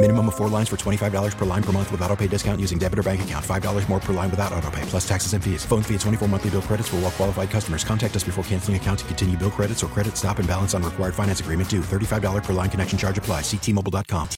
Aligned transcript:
Minimum 0.00 0.28
of 0.28 0.36
four 0.36 0.48
lines 0.48 0.68
for 0.68 0.76
$25 0.76 1.36
per 1.36 1.44
line 1.44 1.62
per 1.62 1.72
month 1.72 1.90
with 1.90 2.00
auto 2.02 2.14
pay 2.14 2.28
discount 2.28 2.60
using 2.60 2.78
debit 2.78 3.00
or 3.00 3.02
bank 3.02 3.22
account. 3.22 3.44
$5 3.44 3.88
more 3.88 3.98
per 3.98 4.12
line 4.12 4.30
without 4.30 4.52
auto 4.52 4.70
pay, 4.70 4.82
plus 4.82 5.06
taxes 5.08 5.32
and 5.32 5.42
fees. 5.42 5.64
Phone 5.64 5.82
fee 5.82 5.94
at 5.94 6.00
24 6.02 6.28
monthly 6.28 6.50
bill 6.50 6.62
credits 6.62 6.88
for 6.88 6.98
all 6.98 7.10
qualified 7.10 7.50
customers. 7.50 7.82
Contact 7.82 8.14
us 8.14 8.22
before 8.22 8.44
canceling 8.44 8.76
account 8.76 9.00
to 9.00 9.04
continue 9.06 9.36
bill 9.36 9.50
credits 9.50 9.82
or 9.82 9.88
credit 9.88 10.16
stop 10.16 10.38
and 10.38 10.46
balance 10.46 10.72
on 10.72 10.84
required 10.84 11.16
finance 11.16 11.40
agreement 11.40 11.68
due. 11.68 11.80
$35 11.80 12.44
per 12.44 12.52
line 12.52 12.70
connection 12.70 12.96
charge 12.96 13.18
apply. 13.18 13.40
Ctmobile.com. 13.40 14.28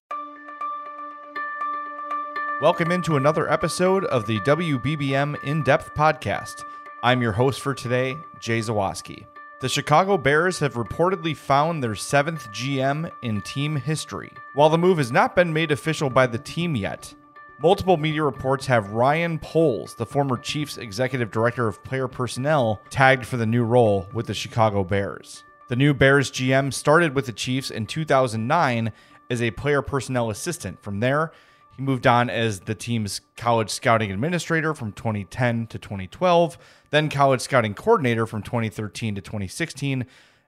Welcome 2.62 2.90
into 2.90 3.16
another 3.16 3.52
episode 3.52 4.06
of 4.06 4.24
the 4.26 4.40
WBBM 4.40 5.44
In 5.44 5.62
Depth 5.62 5.92
podcast. 5.92 6.64
I'm 7.02 7.20
your 7.20 7.32
host 7.32 7.60
for 7.60 7.74
today, 7.74 8.16
Jay 8.38 8.60
Zawaski. 8.60 9.26
The 9.60 9.68
Chicago 9.68 10.16
Bears 10.16 10.58
have 10.60 10.72
reportedly 10.72 11.36
found 11.36 11.82
their 11.82 11.94
seventh 11.94 12.50
GM 12.50 13.10
in 13.20 13.42
team 13.42 13.76
history. 13.76 14.32
While 14.52 14.68
the 14.68 14.78
move 14.78 14.98
has 14.98 15.12
not 15.12 15.36
been 15.36 15.52
made 15.52 15.70
official 15.70 16.10
by 16.10 16.26
the 16.26 16.38
team 16.38 16.74
yet, 16.74 17.14
multiple 17.62 17.96
media 17.96 18.24
reports 18.24 18.66
have 18.66 18.90
Ryan 18.90 19.38
Poles, 19.38 19.94
the 19.94 20.04
former 20.04 20.36
Chiefs 20.36 20.76
executive 20.76 21.30
director 21.30 21.68
of 21.68 21.84
player 21.84 22.08
personnel, 22.08 22.80
tagged 22.90 23.24
for 23.24 23.36
the 23.36 23.46
new 23.46 23.62
role 23.62 24.08
with 24.12 24.26
the 24.26 24.34
Chicago 24.34 24.82
Bears. 24.82 25.44
The 25.68 25.76
new 25.76 25.94
Bears 25.94 26.32
GM 26.32 26.72
started 26.72 27.14
with 27.14 27.26
the 27.26 27.32
Chiefs 27.32 27.70
in 27.70 27.86
2009 27.86 28.90
as 29.30 29.40
a 29.40 29.52
player 29.52 29.82
personnel 29.82 30.30
assistant. 30.30 30.82
From 30.82 30.98
there, 30.98 31.30
he 31.76 31.82
moved 31.84 32.08
on 32.08 32.28
as 32.28 32.58
the 32.58 32.74
team's 32.74 33.20
college 33.36 33.70
scouting 33.70 34.10
administrator 34.10 34.74
from 34.74 34.90
2010 34.94 35.68
to 35.68 35.78
2012, 35.78 36.58
then 36.90 37.08
college 37.08 37.40
scouting 37.40 37.74
coordinator 37.74 38.26
from 38.26 38.42
2013 38.42 39.14
to 39.14 39.20
2016, 39.20 40.06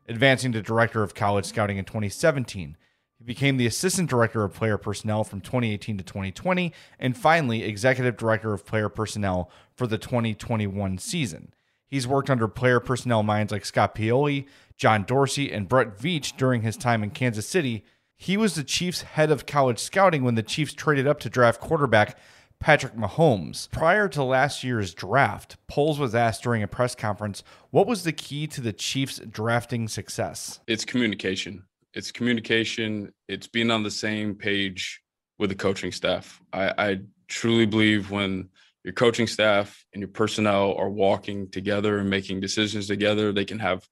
advancing 0.09 0.51
to 0.51 0.61
director 0.61 1.05
of 1.05 1.15
college 1.15 1.45
scouting 1.45 1.77
in 1.77 1.85
2017. 1.85 2.77
He 3.23 3.27
became 3.27 3.57
the 3.57 3.67
assistant 3.67 4.11
director 4.11 4.43
of 4.43 4.53
player 4.53 4.77
personnel 4.77 5.23
from 5.23 5.41
2018 5.41 5.97
to 5.99 6.03
2020, 6.03 6.73
and 6.99 7.17
finally, 7.17 7.63
executive 7.63 8.17
director 8.17 8.53
of 8.53 8.67
player 8.67 8.89
personnel 8.89 9.49
for 9.77 9.87
the 9.87 9.97
2021 9.97 10.99
season. 10.99 11.55
He's 11.87 12.09
worked 12.09 12.31
under 12.31 12.49
player 12.49 12.81
personnel 12.81 13.23
minds 13.23 13.53
like 13.53 13.65
Scott 13.65 13.95
Pioli, 13.95 14.47
John 14.77 15.05
Dorsey, 15.05 15.53
and 15.53 15.69
Brett 15.69 15.97
Veach 15.97 16.37
during 16.37 16.63
his 16.63 16.77
time 16.77 17.05
in 17.05 17.11
Kansas 17.11 17.49
City 17.49 17.85
he 18.23 18.37
was 18.37 18.55
the 18.55 18.63
Chiefs' 18.63 19.03
head 19.03 19.33
of 19.33 19.47
college 19.47 19.81
scouting 19.81 20.23
when 20.23 20.37
the 20.37 20.45
Chiefs 20.45 20.75
traded 20.75 21.09
up 21.09 21.19
to 21.21 21.29
draft 21.29 21.61
quarterback 21.61 22.17
Patrick 22.61 22.95
Mahomes. 22.95 23.69
Prior 23.73 24.09
to 24.11 24.23
last 24.23 24.63
year's 24.63 24.95
draft, 24.95 25.57
Poles 25.67 25.99
was 25.99 26.15
asked 26.15 26.45
during 26.45 26.63
a 26.63 26.69
press 26.69 26.95
conference 26.95 27.43
what 27.71 27.89
was 27.89 28.05
the 28.05 28.13
key 28.13 28.47
to 28.47 28.61
the 28.61 28.73
Chiefs' 28.73 29.19
drafting 29.19 29.89
success? 29.89 30.61
It's 30.69 30.85
communication. 30.85 31.65
It's 31.95 32.13
communication. 32.13 33.13
It's 33.29 33.47
being 33.47 33.71
on 33.71 33.83
the 33.83 33.91
same 33.91 34.35
page 34.35 35.03
with 35.39 35.51
the 35.51 35.57
coaching 35.57 35.93
staff. 35.93 36.41
I, 36.53 36.73
I 36.79 36.99
truly 37.29 37.67
believe 37.67 38.11
when 38.11 38.49
your 38.85 38.95
coaching 38.95 39.27
staff 39.27 39.85
and 39.93 40.01
your 40.01 40.09
personnel 40.09 40.75
are 40.75 40.89
walking 40.89 41.51
together 41.51 41.99
and 41.99 42.11
making 42.11 42.41
decisions 42.41 42.87
together, 42.87 43.33
they 43.33 43.45
can 43.45 43.59
have 43.59 43.87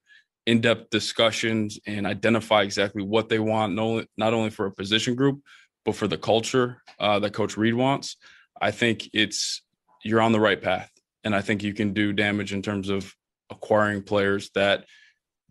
in-depth 0.47 0.91
discussions 0.91 1.79
and 1.87 2.07
identify 2.07 2.63
exactly 2.63 3.03
what 3.03 3.29
they 3.29 3.39
want, 3.39 3.75
not 4.17 4.35
only 4.35 4.51
for 4.51 4.67
a 4.67 4.73
position 4.73 5.15
group, 5.15 5.43
but 5.85 5.95
for 5.95 6.09
the 6.09 6.19
culture 6.19 6.83
uh, 6.99 7.19
that 7.19 7.33
Coach 7.33 7.57
Reid 7.57 7.75
wants. 7.75 8.17
I 8.61 8.71
think 8.71 9.09
it's 9.13 9.63
you're 10.03 10.21
on 10.21 10.33
the 10.33 10.41
right 10.41 10.61
path, 10.61 10.91
and 11.25 11.35
I 11.35 11.41
think 11.43 11.63
you 11.63 11.75
can 11.75 11.93
do 11.93 12.13
damage 12.13 12.53
in 12.53 12.63
terms 12.63 12.89
of 12.89 13.15
acquiring 13.51 14.03
players 14.03 14.51
that 14.55 14.87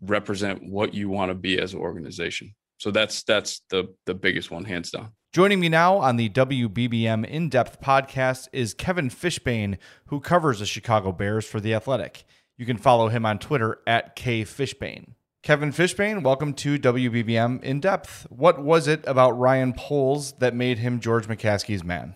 represent 0.00 0.62
what 0.62 0.94
you 0.94 1.08
want 1.08 1.30
to 1.30 1.34
be 1.34 1.58
as 1.58 1.74
an 1.74 1.80
organization. 1.80 2.54
So 2.78 2.90
that's 2.90 3.22
that's 3.22 3.62
the 3.70 3.94
the 4.06 4.14
biggest 4.14 4.50
one, 4.50 4.64
hands 4.64 4.90
down. 4.90 5.12
Joining 5.32 5.60
me 5.60 5.68
now 5.68 5.98
on 5.98 6.16
the 6.16 6.28
WBBM 6.30 7.24
In 7.24 7.48
Depth 7.48 7.80
podcast 7.80 8.48
is 8.52 8.74
Kevin 8.74 9.10
Fishbain, 9.10 9.78
who 10.06 10.18
covers 10.18 10.58
the 10.58 10.66
Chicago 10.66 11.12
Bears 11.12 11.46
for 11.46 11.60
The 11.60 11.74
Athletic. 11.74 12.24
You 12.56 12.66
can 12.66 12.76
follow 12.76 13.08
him 13.08 13.24
on 13.24 13.38
Twitter 13.38 13.78
at 13.86 14.16
kfishbain. 14.16 15.14
Kevin 15.42 15.72
Fishbain, 15.72 16.22
welcome 16.22 16.52
to 16.54 16.78
WBBM 16.78 17.62
In 17.62 17.80
Depth. 17.80 18.26
What 18.28 18.62
was 18.62 18.88
it 18.88 19.04
about 19.06 19.38
Ryan 19.38 19.72
Poles 19.72 20.32
that 20.40 20.54
made 20.54 20.78
him 20.78 21.00
George 21.00 21.28
McCaskey's 21.28 21.84
man? 21.84 22.14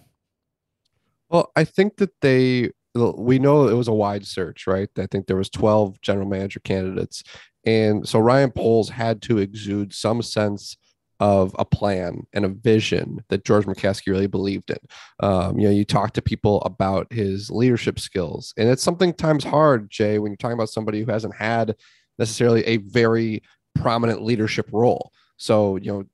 Well, 1.30 1.52
I 1.54 1.64
think 1.64 1.96
that 1.96 2.20
they 2.20 2.72
we 2.94 3.38
know 3.38 3.69
it 3.69 3.75
was 3.75 3.88
a 3.88 3.93
wide 3.93 4.27
search, 4.27 4.66
right? 4.66 4.88
I 4.97 5.06
think 5.06 5.27
there 5.27 5.37
was 5.37 5.50
12 5.50 6.00
general 6.00 6.28
manager 6.28 6.60
candidates. 6.60 7.25
And 7.66 8.06
so 8.06 8.19
Ryan 8.19 8.50
Poles 8.50 8.88
had 8.88 9.22
to 9.22 9.38
exude 9.38 9.93
some 9.93 10.22
sense 10.22 10.77
of 11.21 11.55
a 11.59 11.65
plan 11.65 12.27
and 12.32 12.44
a 12.44 12.49
vision 12.49 13.25
that 13.28 13.44
George 13.44 13.66
McCaskey 13.66 14.09
really 14.09 14.27
believed 14.27 14.71
in. 14.71 14.78
Um, 15.21 15.59
you 15.59 15.66
know, 15.66 15.72
you 15.72 15.84
talk 15.84 16.12
to 16.15 16.22
people 16.22 16.60
about 16.62 17.12
his 17.12 17.50
leadership 17.50 17.99
skills, 18.00 18.53
and 18.56 18.69
it's 18.69 18.82
something 18.82 19.12
times 19.12 19.44
hard, 19.44 19.91
Jay, 19.91 20.19
when 20.19 20.32
you're 20.32 20.37
talking 20.37 20.55
about 20.55 20.71
somebody 20.71 21.03
who 21.03 21.11
hasn't 21.11 21.34
had 21.34 21.76
necessarily 22.19 22.65
a 22.66 22.78
very 22.78 23.43
prominent 23.75 24.22
leadership 24.22 24.69
role. 24.72 25.12
So, 25.37 25.76
you 25.76 25.93
know, 25.93 26.05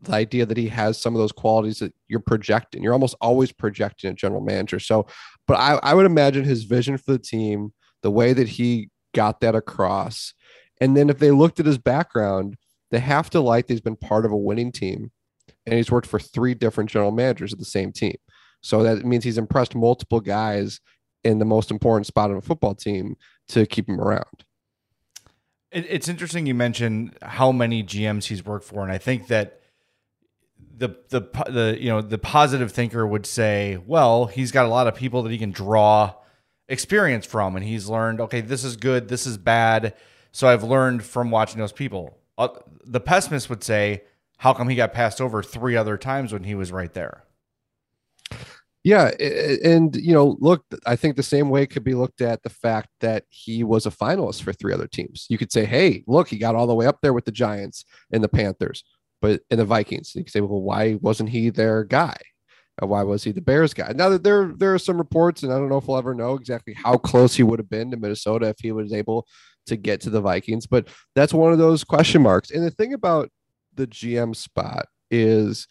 the 0.00 0.12
idea 0.12 0.46
that 0.46 0.56
he 0.56 0.68
has 0.68 1.00
some 1.00 1.14
of 1.14 1.18
those 1.18 1.32
qualities 1.32 1.78
that 1.78 1.94
you're 2.08 2.20
projecting, 2.20 2.82
you're 2.82 2.92
almost 2.92 3.16
always 3.20 3.52
projecting 3.52 4.10
a 4.10 4.14
general 4.14 4.42
manager. 4.42 4.78
So, 4.78 5.06
but 5.46 5.58
I, 5.58 5.78
I 5.82 5.94
would 5.94 6.06
imagine 6.06 6.44
his 6.44 6.64
vision 6.64 6.98
for 6.98 7.12
the 7.12 7.18
team, 7.18 7.72
the 8.02 8.10
way 8.10 8.32
that 8.32 8.48
he 8.48 8.90
got 9.14 9.40
that 9.40 9.54
across. 9.54 10.34
And 10.80 10.96
then 10.96 11.08
if 11.08 11.18
they 11.18 11.30
looked 11.30 11.60
at 11.60 11.66
his 11.66 11.78
background, 11.78 12.56
they 12.90 12.98
have 12.98 13.30
to 13.30 13.40
like 13.40 13.66
that 13.66 13.74
he's 13.74 13.80
been 13.80 13.96
part 13.96 14.24
of 14.24 14.32
a 14.32 14.36
winning 14.36 14.72
team 14.72 15.10
and 15.64 15.74
he's 15.74 15.90
worked 15.90 16.06
for 16.06 16.18
three 16.18 16.54
different 16.54 16.90
general 16.90 17.10
managers 17.10 17.52
of 17.52 17.58
the 17.58 17.64
same 17.64 17.92
team. 17.92 18.16
So 18.60 18.82
that 18.82 19.04
means 19.04 19.24
he's 19.24 19.38
impressed 19.38 19.74
multiple 19.74 20.20
guys 20.20 20.80
in 21.24 21.38
the 21.38 21.44
most 21.44 21.70
important 21.70 22.06
spot 22.06 22.30
on 22.30 22.36
a 22.36 22.42
football 22.42 22.74
team 22.74 23.16
to 23.48 23.66
keep 23.66 23.88
him 23.88 24.00
around. 24.00 24.44
it's 25.72 26.08
interesting 26.08 26.46
you 26.46 26.54
mentioned 26.54 27.16
how 27.22 27.52
many 27.52 27.82
GMs 27.82 28.24
he's 28.24 28.44
worked 28.44 28.64
for, 28.64 28.82
and 28.82 28.92
I 28.92 28.98
think 28.98 29.26
that 29.26 29.60
the 30.76 30.96
the 31.08 31.20
the 31.50 31.76
you 31.80 31.88
know 31.88 32.00
the 32.02 32.18
positive 32.18 32.72
thinker 32.72 33.06
would 33.06 33.26
say, 33.26 33.78
well, 33.86 34.26
he's 34.26 34.52
got 34.52 34.66
a 34.66 34.68
lot 34.68 34.86
of 34.86 34.94
people 34.94 35.22
that 35.22 35.32
he 35.32 35.38
can 35.38 35.50
draw 35.50 36.14
experience 36.68 37.24
from, 37.24 37.56
and 37.56 37.64
he's 37.64 37.88
learned, 37.88 38.20
okay, 38.20 38.40
this 38.40 38.64
is 38.64 38.76
good, 38.76 39.08
this 39.08 39.26
is 39.26 39.38
bad. 39.38 39.94
So 40.32 40.48
I've 40.48 40.64
learned 40.64 41.02
from 41.02 41.30
watching 41.30 41.58
those 41.58 41.72
people 41.72 42.18
uh, 42.38 42.48
the 42.84 43.00
pessimist 43.00 43.48
would 43.50 43.64
say, 43.64 44.02
how 44.38 44.52
come 44.52 44.68
he 44.68 44.76
got 44.76 44.92
passed 44.92 45.20
over 45.20 45.42
three 45.42 45.76
other 45.76 45.96
times 45.96 46.32
when 46.32 46.44
he 46.44 46.54
was 46.54 46.72
right 46.72 46.92
there? 46.92 47.24
Yeah, 48.84 49.10
and 49.64 49.96
you 49.96 50.12
know, 50.12 50.36
look, 50.38 50.64
I 50.86 50.94
think 50.94 51.16
the 51.16 51.22
same 51.24 51.50
way 51.50 51.66
could 51.66 51.82
be 51.82 51.94
looked 51.94 52.20
at 52.20 52.44
the 52.44 52.50
fact 52.50 52.88
that 53.00 53.24
he 53.30 53.64
was 53.64 53.84
a 53.84 53.90
finalist 53.90 54.42
for 54.42 54.52
three 54.52 54.72
other 54.72 54.86
teams. 54.86 55.26
You 55.28 55.38
could 55.38 55.50
say, 55.50 55.64
"Hey, 55.64 56.04
look, 56.06 56.28
he 56.28 56.38
got 56.38 56.54
all 56.54 56.68
the 56.68 56.74
way 56.74 56.86
up 56.86 57.00
there 57.02 57.12
with 57.12 57.24
the 57.24 57.32
Giants 57.32 57.84
and 58.12 58.22
the 58.22 58.28
Panthers, 58.28 58.84
but 59.20 59.42
in 59.50 59.58
the 59.58 59.64
Vikings." 59.64 60.14
You 60.14 60.24
could 60.24 60.32
say, 60.32 60.40
"Well, 60.40 60.60
why 60.60 60.94
wasn't 61.00 61.30
he 61.30 61.50
their 61.50 61.84
guy? 61.84 62.16
Why 62.80 63.02
was 63.02 63.24
he 63.24 63.32
the 63.32 63.40
Bears 63.40 63.74
guy?" 63.74 63.92
Now 63.94 64.08
that 64.10 64.24
there 64.24 64.52
there 64.56 64.74
are 64.74 64.78
some 64.78 64.98
reports, 64.98 65.42
and 65.42 65.52
I 65.52 65.58
don't 65.58 65.68
know 65.68 65.78
if 65.78 65.88
we'll 65.88 65.98
ever 65.98 66.14
know 66.14 66.34
exactly 66.34 66.74
how 66.74 66.96
close 66.96 67.34
he 67.34 67.42
would 67.42 67.58
have 67.58 67.70
been 67.70 67.90
to 67.90 67.96
Minnesota 67.96 68.48
if 68.48 68.56
he 68.60 68.72
was 68.72 68.92
able 68.92 69.26
to 69.66 69.76
get 69.76 70.00
to 70.02 70.10
the 70.10 70.20
Vikings, 70.20 70.66
but 70.66 70.88
that's 71.14 71.34
one 71.34 71.52
of 71.52 71.58
those 71.58 71.84
question 71.84 72.22
marks. 72.22 72.50
And 72.50 72.64
the 72.64 72.70
thing 72.70 72.94
about 72.94 73.30
the 73.74 73.86
GM 73.86 74.34
spot 74.34 74.86
is 75.10 75.66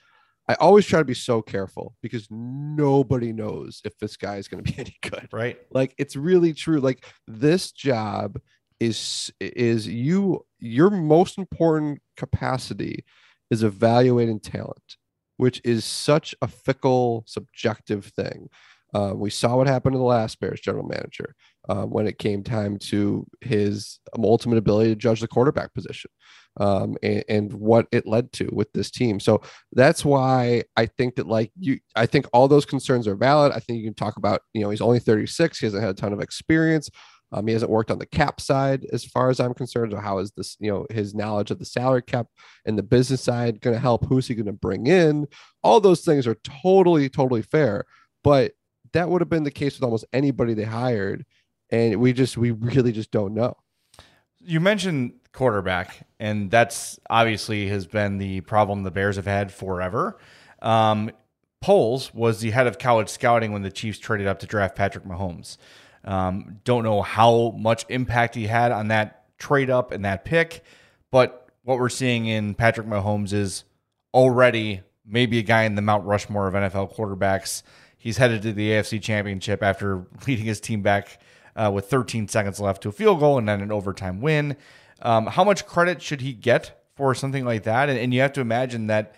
I 0.48 0.56
always 0.56 0.86
try 0.86 1.00
to 1.00 1.06
be 1.06 1.16
so 1.16 1.42
careful 1.42 1.96
because 2.02 2.28
nobody 2.30 3.34
knows 3.34 3.82
if 3.84 3.98
this 3.98 4.16
guy 4.16 4.38
is 4.38 4.48
going 4.48 4.64
to 4.64 4.72
be 4.72 4.78
any 4.80 4.96
good. 5.02 5.28
Right. 5.32 5.58
Like 5.72 5.96
it's 5.98 6.16
really 6.16 6.54
true. 6.54 6.80
Like 6.80 7.06
this 7.28 7.72
job 7.72 8.40
is 8.80 9.32
is 9.40 9.88
you 9.88 10.46
your 10.60 10.90
most 10.90 11.38
important 11.38 12.02
capacity 12.18 13.06
is 13.52 13.64
evaluating 13.64 14.40
talent, 14.40 14.98
which 15.38 15.62
is 15.64 15.86
such 15.86 16.36
a 16.42 16.48
fickle, 16.48 17.24
subjective 17.28 18.06
thing. 18.06 18.50
Uh, 18.94 19.14
we 19.14 19.30
saw 19.30 19.58
what 19.58 19.68
happened 19.68 19.94
to 19.94 19.98
the 19.98 20.04
last 20.04 20.40
Bears 20.40 20.62
general 20.62 20.88
manager 20.88 21.36
uh, 21.68 21.84
when 21.84 22.08
it 22.08 22.18
came 22.18 22.44
time 22.44 22.78
to 22.78 23.26
his 23.42 24.00
ultimate 24.18 24.58
ability 24.58 24.90
to 24.90 24.96
judge 24.96 25.20
the 25.20 25.28
quarterback 25.28 25.74
position 25.74 26.10
um, 26.62 26.96
and, 27.04 27.24
and, 27.28 27.54
what 27.54 27.88
it 27.92 28.08
led 28.08 28.32
to 28.32 28.50
with 28.54 28.72
this 28.72 28.90
team. 28.90 29.20
So 29.20 29.42
that's 29.74 30.06
why 30.06 30.64
I 30.78 30.86
think 30.86 31.16
that, 31.16 31.28
like 31.28 31.52
you, 31.60 31.80
I 31.98 32.06
think 32.06 32.28
all 32.32 32.48
those 32.48 32.66
concerns 32.66 33.06
are 33.08 33.16
valid. 33.16 33.52
I 33.52 33.60
think 33.60 33.80
you 33.80 33.86
can 33.86 33.96
talk 33.96 34.16
about, 34.16 34.42
you 34.54 34.62
know, 34.62 34.70
he's 34.70 34.80
only 34.80 35.00
36, 35.00 35.60
he 35.60 35.66
hasn't 35.66 35.84
had 35.84 35.92
a 35.92 35.94
ton 35.94 36.14
of 36.14 36.22
experience. 36.22 36.90
Um, 37.32 37.48
he 37.48 37.54
hasn't 37.54 37.72
worked 37.72 37.92
on 37.92 38.00
the 38.00 38.06
cap 38.06 38.40
side 38.40 38.86
as 38.94 39.04
far 39.04 39.30
as 39.30 39.40
I'm 39.40 39.54
concerned. 39.54 39.92
So 39.92 39.98
how 39.98 40.20
is 40.20 40.32
this, 40.32 40.56
you 40.60 40.72
know, 40.72 40.86
his 40.90 41.14
knowledge 41.14 41.52
of 41.52 41.60
the 41.60 41.66
salary 41.66 42.02
cap 42.02 42.28
and 42.66 42.78
the 42.78 42.84
business 42.84 43.22
side 43.22 43.62
going 43.62 43.74
to 43.74 43.80
help? 43.80 44.06
Who's 44.06 44.28
he 44.28 44.36
going 44.36 44.46
to 44.46 44.54
bring 44.54 44.88
in? 44.88 45.28
All 45.64 45.82
those 45.82 46.02
things 46.02 46.28
are 46.28 46.38
totally, 46.64 47.10
totally 47.10 47.42
fair. 47.42 47.86
But 48.24 48.54
that 48.94 49.10
would 49.10 49.22
have 49.22 49.30
been 49.30 49.44
the 49.44 49.52
case 49.52 49.76
with 49.76 49.84
almost 49.84 50.06
anybody 50.14 50.54
they 50.54 50.64
hired. 50.64 51.26
And 51.70 52.00
we 52.00 52.14
just, 52.14 52.38
we 52.38 52.52
really 52.52 52.92
just 52.92 53.12
don't 53.12 53.34
know. 53.34 53.58
You 54.40 54.60
mentioned 54.60 55.14
quarterback, 55.34 56.08
and 56.20 56.52
that's 56.52 57.00
obviously 57.10 57.68
has 57.68 57.88
been 57.88 58.20
the 58.20 58.42
problem 58.42 58.84
the 58.84 58.92
Bears 58.92 59.16
have 59.16 59.26
had 59.26 59.52
forever. 59.52 60.18
Um, 60.62 61.12
Poles 61.62 62.14
was 62.14 62.42
the 62.42 62.52
head 62.52 62.68
of 62.68 62.78
college 62.78 63.10
scouting 63.10 63.52
when 63.52 63.64
the 63.64 63.72
Chiefs 63.72 63.98
traded 63.98 64.28
up 64.28 64.38
to 64.40 64.46
draft 64.46 64.76
Patrick 64.76 65.04
Mahomes. 65.04 65.58
Um, 66.06 66.62
don't 66.64 66.84
know 66.84 67.02
how 67.02 67.56
much 67.58 67.86
impact 67.90 68.36
he 68.36 68.48
had 68.48 68.72
on 68.72 68.90
that 68.90 69.38
trade 69.38 69.70
up 69.70 69.92
and 69.92 70.06
that 70.06 70.24
pick, 70.24 70.64
but 71.12 71.50
what 71.64 71.80
we're 71.80 71.90
seeing 71.90 72.28
in 72.28 72.54
Patrick 72.54 72.88
Mahomes 72.88 73.34
is 73.34 73.64
already 74.14 74.82
maybe 75.06 75.40
a 75.40 75.44
guy 75.44 75.64
in 75.64 75.76
the 75.76 75.82
Mount 75.82 76.06
Rushmore 76.06 76.48
of 76.48 76.54
NFL 76.54 76.96
quarterbacks. 76.96 77.64
He's 77.98 78.18
headed 78.18 78.44
to 78.44 78.54
the 78.54 78.70
AFC 78.70 79.02
Championship 79.02 79.64
after 79.64 80.06
leading 80.28 80.46
his 80.46 80.60
team 80.60 80.82
back 80.82 81.20
uh, 81.56 81.72
with 81.74 81.90
13 81.90 82.28
seconds 82.28 82.60
left 82.60 82.84
to 82.84 82.90
a 82.90 82.92
field 82.92 83.20
goal 83.20 83.38
and 83.38 83.50
then 83.50 83.62
an 83.62 83.72
overtime 83.72 84.22
win. 84.22 84.56
Um, 85.02 85.28
how 85.28 85.44
much 85.44 85.66
credit 85.66 86.02
should 86.02 86.22
he 86.22 86.34
get 86.34 86.84
for 86.96 87.16
something 87.16 87.46
like 87.46 87.64
that? 87.64 87.90
And, 87.90 87.98
and 87.98 88.14
you 88.14 88.22
have 88.22 88.34
to 88.34 88.42
imagine 88.42 88.88
that 88.88 89.16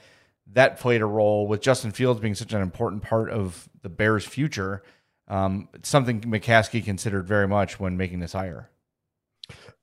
that 0.53 0.79
played 0.79 1.01
a 1.01 1.05
role 1.05 1.47
with 1.47 1.61
Justin 1.61 1.91
Fields 1.91 2.19
being 2.19 2.35
such 2.35 2.53
an 2.53 2.61
important 2.61 3.03
part 3.03 3.29
of 3.29 3.67
the 3.81 3.89
Bears' 3.89 4.25
future. 4.25 4.81
Um, 5.27 5.69
something 5.83 6.21
McCaskey 6.21 6.83
considered 6.83 7.27
very 7.27 7.47
much 7.47 7.79
when 7.79 7.97
making 7.97 8.19
this 8.19 8.33
hire. 8.33 8.69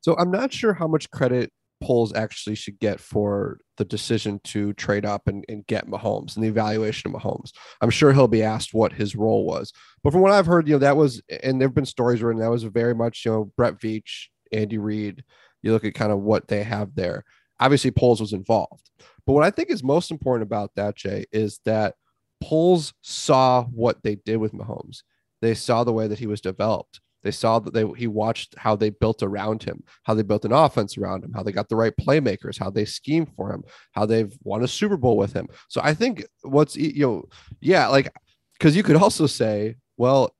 So 0.00 0.17
I'm 0.17 0.31
not 0.31 0.52
sure 0.52 0.75
how 0.75 0.87
much 0.87 1.11
credit 1.11 1.52
Poles 1.82 2.14
actually 2.14 2.55
should 2.55 2.79
get 2.79 2.99
for 2.99 3.58
the 3.76 3.85
decision 3.85 4.41
to 4.44 4.73
trade 4.75 5.05
up 5.05 5.29
and, 5.29 5.44
and 5.49 5.67
get 5.67 5.87
Mahomes 5.87 6.35
and 6.35 6.44
the 6.44 6.49
evaluation 6.49 7.14
of 7.14 7.20
Mahomes. 7.20 7.50
I'm 7.81 7.91
sure 7.91 8.12
he'll 8.12 8.29
be 8.29 8.43
asked 8.43 8.73
what 8.73 8.93
his 8.93 9.14
role 9.14 9.44
was. 9.44 9.73
But 10.02 10.12
from 10.12 10.23
what 10.23 10.32
I've 10.32 10.46
heard, 10.46 10.67
you 10.67 10.75
know, 10.75 10.79
that 10.79 10.96
was, 10.96 11.20
and 11.43 11.61
there 11.61 11.69
have 11.69 11.75
been 11.75 11.85
stories 11.85 12.23
written, 12.23 12.41
that 12.41 12.50
was 12.50 12.62
very 12.62 12.94
much, 12.94 13.25
you 13.25 13.32
know, 13.32 13.52
Brett 13.56 13.79
Veach, 13.79 14.29
Andy 14.52 14.79
Reid. 14.79 15.25
You 15.62 15.73
look 15.73 15.85
at 15.85 15.94
kind 15.94 16.12
of 16.12 16.20
what 16.20 16.49
they 16.49 16.62
have 16.62 16.94
there. 16.94 17.25
Obviously, 17.61 17.91
Poles 17.91 18.20
was 18.20 18.32
involved. 18.32 18.91
But 19.26 19.32
what 19.32 19.44
I 19.44 19.50
think 19.50 19.70
is 19.70 19.82
most 19.82 20.11
important 20.11 20.46
about 20.46 20.70
that, 20.76 20.96
Jay, 20.96 21.25
is 21.32 21.61
that 21.64 21.94
Poles 22.43 22.94
saw 23.02 23.64
what 23.64 24.02
they 24.02 24.17
did 24.17 24.37
with 24.37 24.52
Mahomes. 24.52 25.02
They 25.44 25.55
saw 25.55 25.85
the 25.85 25.93
way 25.93 26.08
that 26.08 26.19
he 26.19 26.26
was 26.26 26.41
developed. 26.41 27.00
They 27.23 27.31
saw 27.31 27.58
that 27.58 27.73
they 27.73 27.87
he 27.96 28.06
watched 28.06 28.55
how 28.58 28.76
they 28.76 28.91
built 28.91 29.23
around 29.23 29.62
him, 29.62 29.82
how 30.02 30.14
they 30.14 30.23
built 30.23 30.44
an 30.44 30.52
offense 30.52 30.99
around 30.99 31.25
him, 31.25 31.32
how 31.32 31.43
they 31.43 31.52
got 31.52 31.69
the 31.69 31.76
right 31.76 31.94
playmakers, 31.96 32.58
how 32.58 32.70
they 32.70 32.85
schemed 32.85 33.29
for 33.35 33.52
him, 33.52 33.64
how 33.93 34.05
they've 34.06 34.32
won 34.43 34.62
a 34.62 34.69
Super 34.69 34.96
Bowl 34.96 35.17
with 35.17 35.32
him. 35.32 35.49
So 35.69 35.81
I 35.82 35.94
think 35.94 36.25
what's 36.43 36.76
you 36.76 37.06
know, 37.06 37.25
yeah, 37.61 37.88
like 37.88 38.12
because 38.58 38.76
you 38.76 38.82
could 38.82 38.96
also 38.96 39.26
say, 39.26 39.76
well, 39.96 40.35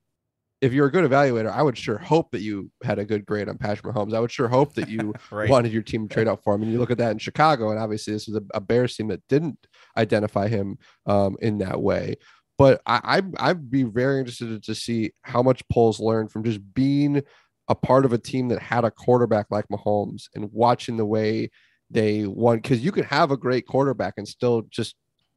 if 0.61 0.73
you're 0.73 0.87
a 0.87 0.93
good 0.93 1.11
evaluator, 1.11 1.51
I 1.51 1.63
would 1.63 1.77
sure 1.77 1.99
hope 1.99 2.31
that 2.31 2.41
you 2.41 2.71
had 2.83 2.99
a 2.99 3.05
good 3.05 3.27
grade 3.27 3.49
on 3.49 3.59
Patrick 3.59 3.95
Mahomes. 3.95 4.15
I 4.15 4.21
would 4.21 4.33
sure 4.33 4.49
hope 4.49 4.75
that 4.75 4.89
you 4.89 5.15
right. 5.31 5.51
wanted 5.51 5.73
your 5.73 5.83
team 5.83 6.09
to 6.09 6.15
trade 6.15 6.29
up 6.29 6.43
for 6.43 6.55
him. 6.55 6.63
And 6.63 6.73
you 6.73 6.79
look 6.79 6.91
at 6.91 6.99
that 6.99 7.13
in 7.13 7.19
Chicago, 7.19 7.71
and 7.71 7.79
obviously 7.79 8.15
this 8.15 8.27
was 8.27 8.37
a, 8.37 8.43
a 8.55 8.61
Bears 8.61 8.97
team 8.97 9.09
that 9.09 9.23
didn't 9.29 9.59
identify 9.97 10.49
him 10.49 10.79
um, 11.07 11.37
in 11.41 11.59
that 11.59 11.81
way. 11.81 12.17
But 12.57 12.81
I, 12.87 13.01
I 13.39 13.49
I'd 13.51 13.71
be 13.71 13.83
very 13.83 14.19
interested 14.21 14.63
to 14.63 14.75
see 14.75 15.13
how 15.23 15.43
much 15.43 15.67
Poles 15.69 16.01
learned 16.01 16.31
from 16.31 16.45
just 16.45 16.61
being 16.75 17.23
a 17.69 17.75
part 17.75 18.05
of 18.05 18.13
a 18.13 18.19
team 18.19 18.49
that 18.49 18.61
had 18.61 18.85
a 18.85 18.91
quarterback 18.91 19.47
like 19.51 19.67
Mahomes 19.69 20.29
and 20.35 20.51
watching 20.53 20.97
the 20.97 21.07
way 21.07 21.51
they 21.91 22.27
won. 22.27 22.59
Because 22.59 22.85
you 22.85 22.93
can 22.93 23.05
have 23.05 23.31
a 23.31 23.37
great 23.37 23.67
quarterback 23.67 24.15
and 24.17 24.29
still 24.29 24.63
just 24.71 24.95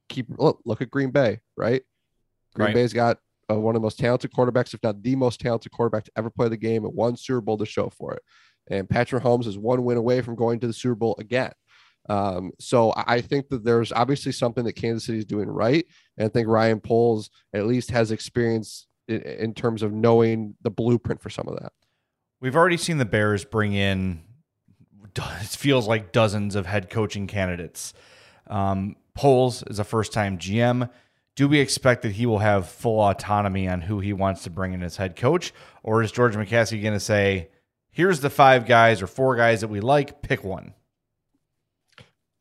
keep 0.09 0.27
look, 0.37 0.61
look 0.65 0.81
at 0.81 0.91
Green 0.91 1.11
Bay, 1.11 1.39
right? 1.55 1.81
Green 2.53 2.67
right. 2.67 2.75
Bay's 2.75 2.93
got 2.93 3.17
uh, 3.49 3.59
one 3.59 3.75
of 3.75 3.81
the 3.81 3.85
most 3.85 3.99
talented 3.99 4.31
quarterbacks, 4.31 4.73
if 4.73 4.83
not 4.83 5.01
the 5.01 5.15
most 5.15 5.39
talented 5.39 5.71
quarterback 5.71 6.03
to 6.05 6.11
ever 6.15 6.29
play 6.29 6.49
the 6.49 6.57
game, 6.57 6.85
and 6.85 6.93
one 6.93 7.15
Super 7.15 7.41
Bowl 7.41 7.57
to 7.57 7.65
show 7.65 7.89
for 7.89 8.13
it. 8.13 8.21
And 8.69 8.89
Patrick 8.89 9.23
Mahomes 9.23 9.47
is 9.47 9.57
one 9.57 9.83
win 9.83 9.97
away 9.97 10.21
from 10.21 10.35
going 10.35 10.59
to 10.59 10.67
the 10.67 10.73
Super 10.73 10.95
Bowl 10.95 11.15
again. 11.19 11.51
Um, 12.09 12.51
so 12.59 12.93
I 12.95 13.21
think 13.21 13.49
that 13.49 13.63
there's 13.63 13.91
obviously 13.91 14.31
something 14.31 14.63
that 14.65 14.73
Kansas 14.73 15.05
City 15.05 15.19
is 15.19 15.25
doing 15.25 15.49
right. 15.49 15.85
And 16.17 16.25
I 16.25 16.29
think 16.29 16.47
Ryan 16.47 16.79
Poles 16.79 17.29
at 17.53 17.65
least 17.65 17.91
has 17.91 18.11
experience 18.11 18.87
in, 19.07 19.21
in 19.21 19.53
terms 19.53 19.83
of 19.83 19.93
knowing 19.93 20.55
the 20.61 20.71
blueprint 20.71 21.21
for 21.21 21.29
some 21.29 21.47
of 21.47 21.59
that. 21.59 21.73
We've 22.39 22.55
already 22.55 22.77
seen 22.77 22.97
the 22.97 23.05
Bears 23.05 23.45
bring 23.45 23.73
in, 23.73 24.21
it 25.15 25.47
feels 25.47 25.87
like 25.87 26.11
dozens 26.11 26.55
of 26.55 26.65
head 26.65 26.89
coaching 26.89 27.27
candidates. 27.27 27.93
Um, 28.47 28.95
Poles 29.13 29.63
is 29.63 29.79
a 29.79 29.83
first 29.83 30.13
time 30.13 30.37
GM. 30.37 30.89
Do 31.35 31.47
we 31.47 31.59
expect 31.59 32.01
that 32.03 32.13
he 32.13 32.25
will 32.25 32.39
have 32.39 32.67
full 32.67 32.99
autonomy 32.99 33.67
on 33.67 33.81
who 33.81 33.99
he 33.99 34.13
wants 34.13 34.43
to 34.43 34.49
bring 34.49 34.73
in 34.73 34.81
as 34.81 34.97
head 34.97 35.15
coach? 35.15 35.53
Or 35.83 36.01
is 36.01 36.11
George 36.11 36.35
McCaskey 36.35 36.81
going 36.81 36.93
to 36.93 36.99
say, 36.99 37.49
here's 37.91 38.21
the 38.21 38.29
five 38.29 38.65
guys 38.65 39.01
or 39.01 39.07
four 39.07 39.35
guys 39.35 39.61
that 39.61 39.67
we 39.67 39.79
like, 39.79 40.21
pick 40.21 40.43
one? 40.43 40.73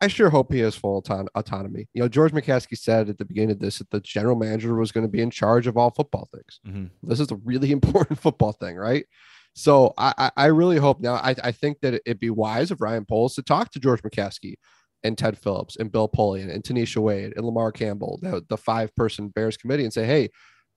I 0.00 0.08
sure 0.08 0.28
hope 0.28 0.52
he 0.52 0.58
has 0.60 0.76
full 0.76 0.98
auton- 0.98 1.28
autonomy. 1.34 1.88
You 1.94 2.02
know, 2.02 2.08
George 2.08 2.32
McCaskey 2.32 2.76
said 2.76 3.08
at 3.08 3.19
the 3.19 3.25
beginning 3.25 3.52
of 3.52 3.60
this 3.60 3.78
that 3.78 3.90
the 3.90 4.00
general 4.00 4.37
manager 4.37 4.75
was 4.75 4.93
going 4.93 5.06
to 5.06 5.10
be 5.10 5.22
in 5.22 5.31
charge 5.31 5.66
of 5.66 5.76
all 5.76 5.90
football 5.90 6.28
things. 6.32 6.60
Mm-hmm. 6.66 7.08
This 7.08 7.20
is 7.20 7.31
a 7.31 7.37
really 7.37 7.72
important 7.78 8.19
football 8.19 8.52
thing, 8.52 8.76
right? 8.76 9.06
So 9.54 9.94
I, 9.96 10.31
I 10.37 10.46
really 10.46 10.76
hope 10.76 11.00
now. 11.00 11.14
I, 11.14 11.34
I 11.43 11.50
think 11.50 11.81
that 11.81 11.94
it'd 11.94 12.20
be 12.20 12.28
wise 12.28 12.70
of 12.70 12.82
Ryan 12.82 13.06
Poles 13.06 13.34
to 13.37 13.43
talk 13.43 13.73
to 13.73 13.80
George 13.80 14.02
McCaskey 14.02 14.56
and 15.02 15.16
Ted 15.16 15.38
Phillips 15.38 15.76
and 15.76 15.90
Bill 15.90 16.11
Polian 16.11 16.52
and 16.52 16.62
Tanisha 16.62 16.99
Wade 16.99 17.32
and 17.37 17.47
Lamar 17.47 17.73
Campbell, 17.73 18.18
the, 18.20 18.44
the 18.50 18.59
five 18.59 18.94
person 18.94 19.28
Bears 19.28 19.56
committee, 19.56 19.85
and 19.85 19.92
say, 19.92 20.04
hey, 20.04 20.28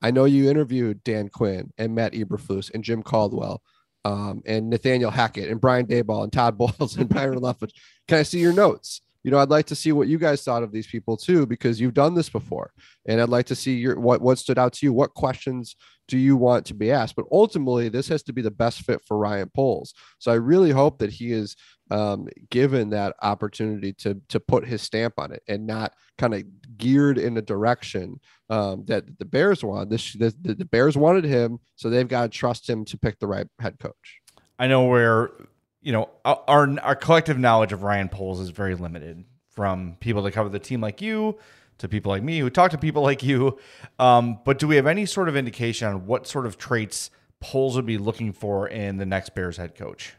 I 0.02 0.12
know 0.12 0.24
you 0.24 0.50
interviewed 0.50 1.04
Dan 1.04 1.28
Quinn 1.28 1.72
and 1.78 1.94
Matt 1.94 2.14
Eberflus 2.14 2.74
and 2.74 2.82
Jim 2.82 3.04
Caldwell 3.04 3.62
um, 4.06 4.42
and 4.46 4.70
Nathaniel 4.70 5.12
Hackett 5.12 5.50
and 5.50 5.60
Brian 5.60 5.86
Daboll 5.86 6.24
and 6.24 6.32
Todd 6.32 6.58
Bowles 6.58 6.96
and 6.96 7.10
Byron 7.14 7.40
Leftwich. 7.40 7.74
Can 8.08 8.20
I 8.20 8.24
see 8.24 8.40
your 8.40 8.54
notes? 8.54 9.02
You 9.30 9.36
know, 9.36 9.42
I'd 9.42 9.52
like 9.52 9.68
to 9.68 9.76
see 9.76 9.92
what 9.92 10.08
you 10.08 10.18
guys 10.18 10.42
thought 10.42 10.64
of 10.64 10.72
these 10.72 10.88
people 10.88 11.16
too, 11.16 11.46
because 11.46 11.80
you've 11.80 11.94
done 11.94 12.16
this 12.16 12.30
before. 12.30 12.72
And 13.08 13.22
I'd 13.22 13.30
like 13.30 13.46
to 13.46 13.56
see 13.56 13.76
your 13.76 14.00
what 14.00 14.22
what 14.22 14.40
stood 14.40 14.58
out 14.58 14.74
to 14.74 14.88
you. 14.88 14.92
What 14.92 15.14
questions 15.14 15.76
do 16.08 16.18
you 16.18 16.36
want 16.36 16.66
to 16.66 16.74
be 16.74 16.92
asked? 16.92 17.16
But 17.16 17.28
ultimately, 17.32 17.90
this 17.90 18.08
has 18.08 18.24
to 18.24 18.34
be 18.34 18.42
the 18.42 18.50
best 18.50 18.82
fit 18.82 19.04
for 19.06 19.20
Ryan 19.20 19.52
Poles. 19.56 19.94
So 20.18 20.32
I 20.32 20.36
really 20.36 20.72
hope 20.72 20.98
that 20.98 21.12
he 21.12 21.32
is 21.32 21.56
um, 21.92 22.28
given 22.50 22.90
that 22.90 23.16
opportunity 23.22 23.94
to 24.00 24.20
to 24.30 24.40
put 24.40 24.66
his 24.66 24.82
stamp 24.82 25.20
on 25.20 25.32
it 25.32 25.44
and 25.48 25.68
not 25.68 25.94
kind 26.18 26.34
of 26.34 26.42
geared 26.80 27.20
in 27.20 27.38
a 27.38 27.42
direction 27.44 28.20
um, 28.50 28.84
that 28.88 29.20
the 29.20 29.26
Bears 29.26 29.64
want. 29.64 29.92
This 29.92 30.14
the, 30.14 30.34
the 30.42 30.66
Bears 30.66 30.98
wanted 30.98 31.26
him, 31.26 31.60
so 31.76 31.92
they've 31.92 32.08
got 32.08 32.24
to 32.24 32.30
trust 32.30 32.68
him 32.68 32.84
to 32.86 32.98
pick 32.98 33.20
the 33.20 33.28
right 33.28 33.46
head 33.60 33.78
coach. 33.78 34.22
I 34.58 34.66
know 34.66 34.86
where 34.86 35.30
you 35.82 35.92
know, 35.92 36.10
our 36.26 36.80
our 36.82 36.96
collective 36.96 37.38
knowledge 37.38 37.72
of 37.72 37.84
Ryan 37.84 38.10
Poles 38.10 38.40
is 38.40 38.50
very 38.50 38.76
limited 38.76 39.24
from 39.50 39.98
people 40.00 40.22
that 40.24 40.32
cover 40.32 40.50
the 40.50 40.60
team 40.60 40.82
like 40.82 41.02
you 41.02 41.38
to 41.80 41.88
people 41.88 42.12
like 42.12 42.24
me 42.24 42.40
who 42.40 42.50
talk 42.50 42.72
to 42.72 42.78
people 42.78 43.02
like 43.02 43.24
you. 43.24 43.58
Um, 43.98 44.40
but 44.46 44.60
do 44.60 44.68
we 44.68 44.76
have 44.76 44.88
any 44.88 45.06
sort 45.06 45.30
of 45.30 45.36
indication 45.36 45.88
on 45.88 46.06
what 46.06 46.28
sort 46.28 46.46
of 46.46 46.58
traits 46.58 47.10
Poles 47.42 47.78
would 47.78 47.86
be 47.86 47.98
looking 47.98 48.34
for 48.34 48.68
in 48.68 48.98
the 48.98 49.06
next 49.06 49.34
Bears 49.34 49.56
head 49.56 49.74
coach? 49.76 50.14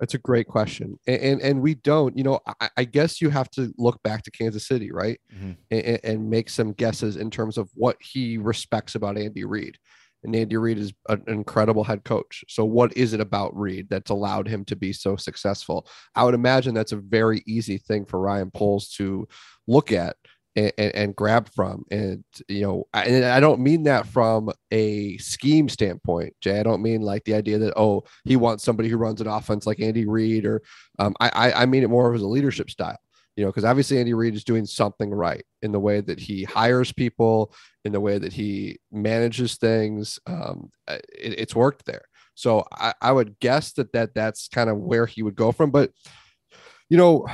That's 0.00 0.14
a 0.14 0.18
great 0.18 0.48
question, 0.48 0.98
and 1.06 1.20
and, 1.20 1.40
and 1.40 1.62
we 1.62 1.76
don't. 1.76 2.18
You 2.18 2.24
know, 2.24 2.40
I, 2.60 2.68
I, 2.78 2.84
guess 2.84 3.22
you 3.22 3.30
have 3.30 3.48
to 3.50 3.72
look 3.78 4.02
back 4.02 4.24
to 4.24 4.30
Kansas 4.32 4.66
City, 4.66 4.90
right, 4.90 5.20
mm-hmm. 5.32 5.52
and, 5.70 6.00
and, 6.02 6.28
make 6.28 6.50
some 6.50 6.72
guesses 6.72 7.16
in 7.16 7.30
terms 7.30 7.56
of 7.56 7.70
what 7.74 7.96
he 8.00 8.36
respects 8.36 8.96
about 8.96 9.16
Andy 9.16 9.44
Reid 9.44 9.78
and 10.24 10.34
Andy 10.34 10.56
Reid 10.56 10.78
is 10.78 10.92
an 11.08 11.22
incredible 11.26 11.84
head 11.84 12.04
coach. 12.04 12.44
So, 12.48 12.64
what 12.64 12.96
is 12.96 13.12
it 13.12 13.20
about 13.20 13.56
Reid 13.56 13.88
that's 13.88 14.10
allowed 14.10 14.48
him 14.48 14.64
to 14.66 14.76
be 14.76 14.92
so 14.92 15.16
successful? 15.16 15.86
I 16.14 16.24
would 16.24 16.34
imagine 16.34 16.74
that's 16.74 16.92
a 16.92 16.96
very 16.96 17.42
easy 17.46 17.78
thing 17.78 18.04
for 18.04 18.20
Ryan 18.20 18.50
Poles 18.50 18.88
to 18.96 19.28
look 19.66 19.92
at 19.92 20.16
and, 20.56 20.72
and, 20.78 21.16
grab 21.16 21.48
from. 21.48 21.84
And 21.90 22.24
you 22.48 22.62
know, 22.62 22.84
I, 22.94 23.04
and 23.04 23.24
I 23.24 23.40
don't 23.40 23.60
mean 23.60 23.84
that 23.84 24.06
from 24.06 24.50
a 24.70 25.16
scheme 25.18 25.68
standpoint, 25.68 26.34
Jay. 26.40 26.60
I 26.60 26.62
don't 26.62 26.82
mean 26.82 27.02
like 27.02 27.24
the 27.24 27.34
idea 27.34 27.58
that 27.58 27.74
oh 27.76 28.04
he 28.24 28.36
wants 28.36 28.64
somebody 28.64 28.88
who 28.88 28.96
runs 28.96 29.20
an 29.20 29.26
offense 29.26 29.66
like 29.66 29.80
Andy 29.80 30.06
Reid, 30.06 30.46
or 30.46 30.62
um, 30.98 31.14
I 31.20 31.52
I 31.52 31.66
mean 31.66 31.82
it 31.82 31.90
more 31.90 32.14
as 32.14 32.22
a 32.22 32.26
leadership 32.26 32.70
style. 32.70 32.98
You 33.36 33.44
know, 33.44 33.50
because 33.50 33.64
obviously 33.64 33.98
Andy 33.98 34.14
Reid 34.14 34.34
is 34.34 34.44
doing 34.44 34.64
something 34.64 35.10
right 35.10 35.44
in 35.62 35.72
the 35.72 35.80
way 35.80 36.00
that 36.00 36.20
he 36.20 36.44
hires 36.44 36.92
people, 36.92 37.52
in 37.84 37.92
the 37.92 38.00
way 38.00 38.18
that 38.18 38.32
he 38.32 38.78
manages 38.92 39.56
things. 39.56 40.18
Um, 40.26 40.70
it, 40.88 41.02
it's 41.38 41.54
worked 41.54 41.84
there. 41.84 42.02
So 42.34 42.64
I, 42.72 42.94
I 43.00 43.12
would 43.12 43.38
guess 43.40 43.72
that 43.72 43.92
that 43.92 44.14
that's 44.14 44.48
kind 44.48 44.70
of 44.70 44.78
where 44.78 45.06
he 45.06 45.22
would 45.22 45.36
go 45.36 45.52
from. 45.52 45.70
But 45.70 45.90
you 46.90 46.98
know, 46.98 47.26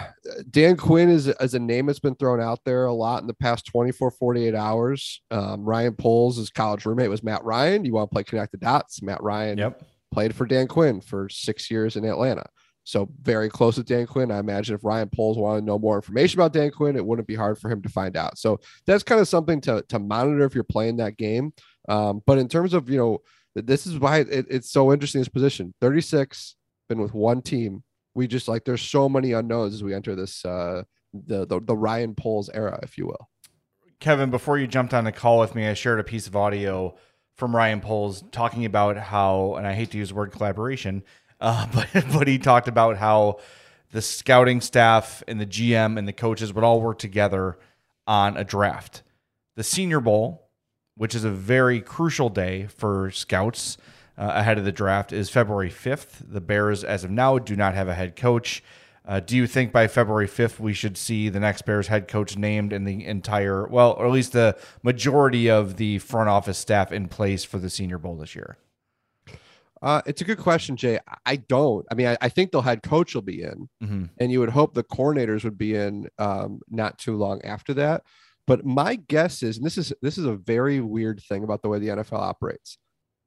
Dan 0.49 0.77
Quinn 0.77 1.09
is, 1.11 1.27
is 1.27 1.55
a 1.55 1.59
name 1.59 1.87
that's 1.87 1.99
been 1.99 2.15
thrown 2.15 2.41
out 2.41 2.61
there 2.65 2.85
a 2.85 2.93
lot 2.93 3.21
in 3.21 3.27
the 3.27 3.35
past 3.35 3.67
24, 3.67 4.13
48 4.13 4.55
hours. 4.55 5.23
Um, 5.31 5.65
Ryan 5.65 5.95
Poles' 5.95 6.37
his 6.37 6.51
college 6.51 6.87
roommate 6.87 7.11
was 7.11 7.23
Matt 7.23 7.45
Ryan. 7.45 7.85
You 7.85 7.95
want 7.95 8.11
to 8.11 8.15
play 8.15 8.25
connect 8.25 8.53
the 8.53 8.59
dots? 8.59 9.03
Matt 9.03 9.23
Ryan 9.23 9.59
yep. 9.59 9.83
played 10.13 10.35
for 10.35 10.47
Dan 10.47 10.69
Quinn 10.69 11.01
for 11.01 11.29
six 11.29 11.71
years 11.71 11.97
in 11.97 12.05
Atlanta. 12.05 12.47
So 12.91 13.09
very 13.23 13.49
close 13.49 13.77
with 13.77 13.87
Dan 13.87 14.07
Quinn. 14.07 14.31
I 14.31 14.39
imagine 14.39 14.75
if 14.75 14.85
Ryan 14.85 15.09
Poles 15.09 15.39
wanted 15.39 15.61
to 15.61 15.67
know 15.67 15.79
more 15.79 15.97
information 15.97 16.41
about 16.41 16.53
Dan 16.53 16.71
Quinn, 16.71 16.97
it 16.97 17.05
wouldn't 17.05 17.29
be 17.29 17.35
hard 17.35 17.59
for 17.59 17.71
him 17.71 17.83
to 17.83 17.89
find 17.89 18.17
out. 18.17 18.39
So 18.39 18.61
that's 18.87 19.03
kind 19.03 19.21
of 19.21 19.29
something 19.29 19.61
to, 19.63 19.83
to 19.89 19.99
monitor 19.99 20.45
if 20.45 20.55
you're 20.55 20.65
playing 20.65 20.97
that 20.97 21.17
game. 21.17 21.53
Um, 21.89 22.23
but 22.27 22.39
in 22.39 22.49
terms 22.49 22.75
of, 22.75 22.91
you 22.91 22.99
know, 22.99 23.19
this 23.55 23.87
is 23.87 23.99
why 23.99 24.19
it, 24.19 24.47
it's 24.49 24.71
so 24.71 24.93
interesting 24.93 25.21
this 25.21 25.29
position 25.29 25.75
36, 25.81 26.57
been 26.89 27.01
with 27.01 27.15
one 27.15 27.43
team 27.43 27.83
we 28.15 28.27
just 28.27 28.49
like 28.49 28.65
there's 28.65 28.83
so 28.83 29.09
many 29.09 29.33
unknowns 29.33 29.75
as 29.75 29.83
we 29.83 29.95
enter 29.95 30.15
this 30.15 30.45
uh 30.45 30.83
the 31.13 31.47
the, 31.47 31.61
the 31.61 31.77
Ryan 31.77 32.15
Poles 32.15 32.51
era, 32.53 32.79
if 32.83 32.97
you 32.97 33.07
will. 33.07 33.29
Kevin, 33.99 34.31
before 34.31 34.59
you 34.59 34.67
jumped 34.67 34.95
on 34.95 35.05
the 35.05 35.13
call 35.13 35.41
with 35.41 35.55
me, 35.55 35.67
I 35.67 35.75
shared 35.75 36.01
a 36.01 36.05
piece 36.05 36.27
of 36.27 36.37
audio 36.37 36.97
from 37.37 37.55
Ryan 37.55 37.81
Poles 37.81 38.23
talking 38.31 38.65
about 38.65 38.97
how, 38.97 39.57
and 39.57 39.67
I 39.67 39.75
hate 39.75 39.91
to 39.91 39.99
use 39.99 40.11
the 40.11 40.15
word 40.15 40.31
collaboration, 40.31 41.03
uh, 41.41 41.67
but 41.75 41.89
but 42.13 42.29
he 42.29 42.39
talked 42.39 42.69
about 42.69 42.97
how 42.97 43.39
the 43.93 44.03
scouting 44.03 44.61
staff 44.61 45.23
and 45.27 45.41
the 45.41 45.47
GM 45.47 45.99
and 45.99 46.07
the 46.07 46.13
coaches 46.13 46.53
would 46.53 46.65
all 46.65 46.81
work 46.81 46.99
together 46.99 47.59
on 48.07 48.37
a 48.37 48.45
draft. 48.45 49.03
The 49.57 49.65
Senior 49.65 50.01
Bowl, 50.01 50.49
which 50.97 51.15
is 51.15 51.25
a 51.25 51.31
very 51.31 51.81
crucial 51.81 52.29
day 52.29 52.67
for 52.67 53.11
scouts 53.11 53.77
uh, 54.17 54.33
ahead 54.35 54.59
of 54.59 54.65
the 54.65 54.73
draft 54.73 55.13
is 55.13 55.31
February 55.31 55.71
5th. 55.71 56.31
The 56.31 56.41
Bears, 56.41 56.85
as 56.85 57.05
of 57.05 57.11
now, 57.11 57.39
do 57.39 57.57
not 57.57 57.75
have 57.75 57.89
a 57.89 57.95
head 57.95 58.17
coach. 58.17 58.63
Uh, 59.07 59.19
do 59.19 59.35
you 59.35 59.47
think 59.47 59.73
by 59.73 59.89
February 59.89 60.29
5th 60.29 60.61
we 60.61 60.75
should 60.75 60.97
see 60.97 61.29
the 61.29 61.41
next 61.41 61.63
Bears 61.63 61.89
head 61.89 62.07
coach 62.07 62.37
named 62.37 62.73
in 62.73 62.85
the 62.85 63.05
entire, 63.07 63.67
well, 63.67 63.93
or 63.93 64.07
at 64.07 64.13
least 64.13 64.33
the 64.33 64.57
majority 64.83 65.51
of 65.51 65.77
the 65.77 65.99
front 65.99 66.29
office 66.29 66.59
staff 66.59 66.93
in 66.93 67.09
place 67.09 67.43
for 67.43 67.59
the 67.59 67.71
Senior 67.71 67.99
Bowl 67.99 68.15
this 68.15 68.35
year? 68.37 68.59
Uh, 69.83 70.03
it's 70.07 70.21
a 70.21 70.25
good 70.25 70.39
question, 70.39 70.77
Jay. 70.77 70.99
I 71.25 71.37
don't. 71.37 71.87
I 71.91 71.95
mean, 71.95 72.09
I, 72.09 72.17
I 72.21 72.29
think 72.29 72.51
the 72.51 72.61
head 72.61 72.83
coach 72.83 73.15
will 73.15 73.23
be 73.23 73.43
in, 73.43 73.69
mm-hmm. 73.83 74.05
and 74.19 74.31
you 74.31 74.41
would 74.41 74.51
hope 74.51 74.75
the 74.75 74.85
coordinators 74.85 75.43
would 75.45 75.57
be 75.57 75.75
in 75.75 76.09
um, 76.19 76.61
not 76.69 76.99
too 76.99 77.17
long 77.17 77.41
after 77.45 77.73
that. 77.75 78.03
But 78.47 78.67
my 78.67 78.97
guess 78.97 79.43
is, 79.43 79.57
and 79.57 79.65
this 79.65 79.79
is 79.79 79.93
this 80.03 80.19
is 80.19 80.27
a 80.27 80.37
very 80.37 80.81
weird 80.81 81.23
thing 81.23 81.45
about 81.45 81.63
the 81.63 81.69
way 81.69 81.79
the 81.79 81.89
NFL 81.89 82.21
operates 82.21 82.79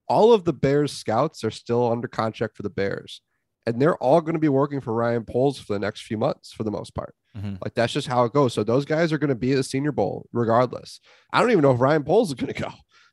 all 0.07 0.33
of 0.33 0.43
the 0.43 0.53
Bears 0.53 0.91
scouts 0.91 1.43
are 1.43 1.51
still 1.51 1.91
under 1.91 2.07
contract 2.07 2.55
for 2.55 2.63
the 2.63 2.69
Bears, 2.69 3.21
and 3.65 3.81
they're 3.81 3.97
all 3.97 4.21
going 4.21 4.33
to 4.33 4.39
be 4.39 4.49
working 4.49 4.81
for 4.81 4.93
Ryan 4.93 5.23
Poles 5.23 5.59
for 5.59 5.73
the 5.73 5.79
next 5.79 6.01
few 6.01 6.17
months 6.17 6.51
for 6.51 6.63
the 6.63 6.71
most 6.71 6.93
part. 6.93 7.15
Mm-hmm. 7.37 7.55
Like 7.61 7.73
that's 7.73 7.93
just 7.93 8.07
how 8.07 8.25
it 8.25 8.33
goes. 8.33 8.53
So 8.53 8.63
those 8.63 8.85
guys 8.85 9.11
are 9.11 9.17
going 9.17 9.29
to 9.29 9.35
be 9.35 9.53
at 9.53 9.55
the 9.55 9.63
Senior 9.63 9.91
Bowl 9.91 10.27
regardless. 10.33 10.99
I 11.31 11.41
don't 11.41 11.51
even 11.51 11.63
know 11.63 11.71
if 11.71 11.81
Ryan 11.81 12.03
Poles 12.03 12.29
is 12.29 12.35
going 12.35 12.53
to 12.53 12.61
go. 12.61 12.69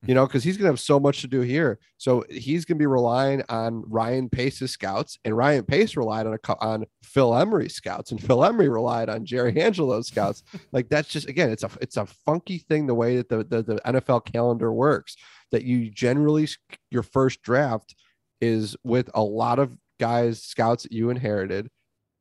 You 0.06 0.14
know, 0.14 0.26
because 0.26 0.42
he's 0.42 0.56
going 0.56 0.64
to 0.64 0.72
have 0.72 0.80
so 0.80 0.98
much 0.98 1.20
to 1.20 1.26
do 1.26 1.42
here. 1.42 1.78
So 1.98 2.24
he's 2.30 2.64
going 2.64 2.78
to 2.78 2.82
be 2.82 2.86
relying 2.86 3.42
on 3.50 3.84
Ryan 3.86 4.30
Pace's 4.30 4.70
scouts, 4.70 5.18
and 5.26 5.36
Ryan 5.36 5.64
Pace 5.64 5.94
relied 5.94 6.26
on 6.26 6.34
a, 6.34 6.56
on 6.60 6.86
Phil 7.02 7.34
Emery 7.34 7.68
scouts, 7.68 8.10
and 8.10 8.22
Phil 8.22 8.42
Emery 8.42 8.70
relied 8.70 9.10
on 9.10 9.26
Jerry 9.26 9.60
Angelo's 9.60 10.08
scouts. 10.08 10.42
like 10.72 10.88
that's 10.88 11.08
just 11.08 11.28
again, 11.28 11.50
it's 11.50 11.64
a 11.64 11.70
it's 11.82 11.98
a 11.98 12.06
funky 12.06 12.58
thing 12.58 12.86
the 12.86 12.94
way 12.94 13.16
that 13.16 13.28
the, 13.28 13.44
the, 13.44 13.62
the 13.62 13.80
NFL 13.86 14.24
calendar 14.24 14.72
works 14.72 15.16
that 15.50 15.64
you 15.64 15.90
generally 15.90 16.48
your 16.90 17.02
first 17.02 17.42
draft 17.42 17.94
is 18.40 18.76
with 18.84 19.10
a 19.14 19.22
lot 19.22 19.58
of 19.58 19.76
guys 19.98 20.42
scouts 20.42 20.84
that 20.84 20.92
you 20.92 21.10
inherited 21.10 21.68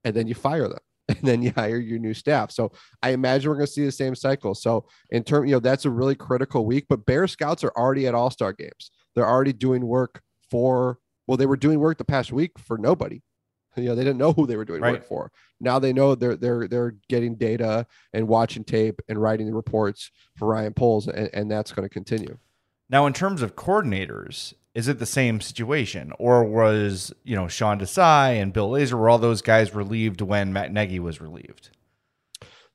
and 0.03 0.15
then 0.15 0.27
you 0.27 0.35
fire 0.35 0.67
them 0.67 0.79
and 1.17 1.17
then 1.23 1.41
you 1.41 1.51
hire 1.55 1.79
your 1.79 1.99
new 1.99 2.13
staff. 2.13 2.51
So 2.51 2.71
i 3.01 3.09
imagine 3.09 3.49
we're 3.49 3.57
going 3.57 3.67
to 3.67 3.71
see 3.71 3.85
the 3.85 3.91
same 3.91 4.15
cycle. 4.15 4.53
So 4.53 4.85
in 5.09 5.23
term 5.23 5.45
you 5.45 5.53
know 5.53 5.59
that's 5.59 5.85
a 5.85 5.89
really 5.89 6.15
critical 6.15 6.65
week 6.65 6.85
but 6.87 7.05
bear 7.05 7.27
scouts 7.27 7.63
are 7.63 7.73
already 7.75 8.07
at 8.07 8.15
all-star 8.15 8.53
games. 8.53 8.91
They're 9.15 9.27
already 9.27 9.53
doing 9.53 9.85
work 9.85 10.21
for 10.51 10.99
well 11.27 11.37
they 11.37 11.45
were 11.45 11.57
doing 11.57 11.79
work 11.79 11.97
the 11.97 12.05
past 12.05 12.31
week 12.31 12.57
for 12.59 12.77
nobody. 12.77 13.21
You 13.75 13.85
know 13.85 13.95
they 13.95 14.03
didn't 14.03 14.17
know 14.17 14.33
who 14.33 14.45
they 14.45 14.57
were 14.57 14.65
doing 14.65 14.81
right. 14.81 14.93
work 14.93 15.07
for. 15.07 15.31
Now 15.59 15.79
they 15.79 15.93
know 15.93 16.15
they're 16.15 16.35
they're 16.35 16.67
they're 16.67 16.95
getting 17.07 17.35
data 17.35 17.87
and 18.13 18.27
watching 18.27 18.63
tape 18.63 19.01
and 19.07 19.21
writing 19.21 19.47
the 19.47 19.53
reports 19.53 20.11
for 20.37 20.47
ryan 20.47 20.73
poles 20.73 21.07
and, 21.07 21.29
and 21.33 21.49
that's 21.49 21.71
going 21.71 21.87
to 21.87 21.93
continue. 21.93 22.37
Now, 22.91 23.05
in 23.05 23.13
terms 23.13 23.43
of 23.43 23.55
coordinators, 23.55 24.55
is 24.75 24.87
it 24.87 24.99
the 24.99 25.05
same 25.05 25.41
situation, 25.41 26.13
or 26.19 26.43
was 26.43 27.13
you 27.23 27.35
know 27.35 27.47
Sean 27.47 27.79
Desai 27.79 28.41
and 28.41 28.53
Bill 28.53 28.69
Lazor 28.69 28.93
were 28.93 29.09
all 29.09 29.17
those 29.17 29.41
guys 29.41 29.73
relieved 29.73 30.21
when 30.21 30.53
Matt 30.53 30.71
Nagy 30.71 30.99
was 30.99 31.19
relieved? 31.21 31.69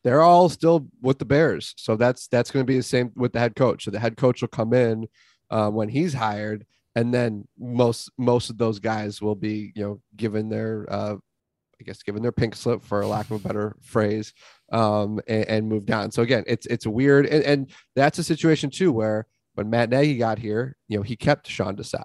They're 0.02 0.22
all 0.22 0.48
still 0.48 0.88
with 1.00 1.18
the 1.18 1.24
Bears, 1.24 1.72
so 1.76 1.96
that's 1.96 2.26
that's 2.28 2.50
going 2.50 2.64
to 2.64 2.70
be 2.70 2.76
the 2.76 2.82
same 2.82 3.12
with 3.16 3.32
the 3.32 3.38
head 3.38 3.56
coach. 3.56 3.84
So 3.84 3.90
the 3.90 4.00
head 4.00 4.16
coach 4.16 4.40
will 4.40 4.48
come 4.48 4.74
in 4.74 5.06
uh, 5.50 5.70
when 5.70 5.88
he's 5.88 6.12
hired, 6.12 6.66
and 6.94 7.14
then 7.14 7.46
most 7.58 8.10
most 8.18 8.50
of 8.50 8.58
those 8.58 8.80
guys 8.80 9.22
will 9.22 9.36
be 9.36 9.72
you 9.74 9.84
know 9.84 10.00
given 10.16 10.48
their 10.48 10.86
uh, 10.90 11.14
I 11.80 11.84
guess 11.84 12.02
given 12.02 12.22
their 12.22 12.32
pink 12.32 12.56
slip 12.56 12.82
for 12.82 13.06
lack 13.06 13.30
of 13.30 13.44
a 13.44 13.46
better 13.46 13.76
phrase, 13.82 14.34
um, 14.72 15.20
and, 15.28 15.48
and 15.48 15.68
moved 15.68 15.90
on. 15.90 16.10
So 16.10 16.22
again, 16.22 16.44
it's 16.46 16.66
it's 16.66 16.86
weird, 16.86 17.26
and, 17.26 17.44
and 17.44 17.70
that's 17.94 18.18
a 18.18 18.24
situation 18.24 18.70
too 18.70 18.90
where 18.90 19.26
when 19.54 19.70
Matt 19.70 19.90
Nagy 19.90 20.16
got 20.16 20.38
here, 20.38 20.76
you 20.88 20.96
know, 20.96 21.02
he 21.02 21.16
kept 21.16 21.48
Sean 21.48 21.76
Desai, 21.76 22.04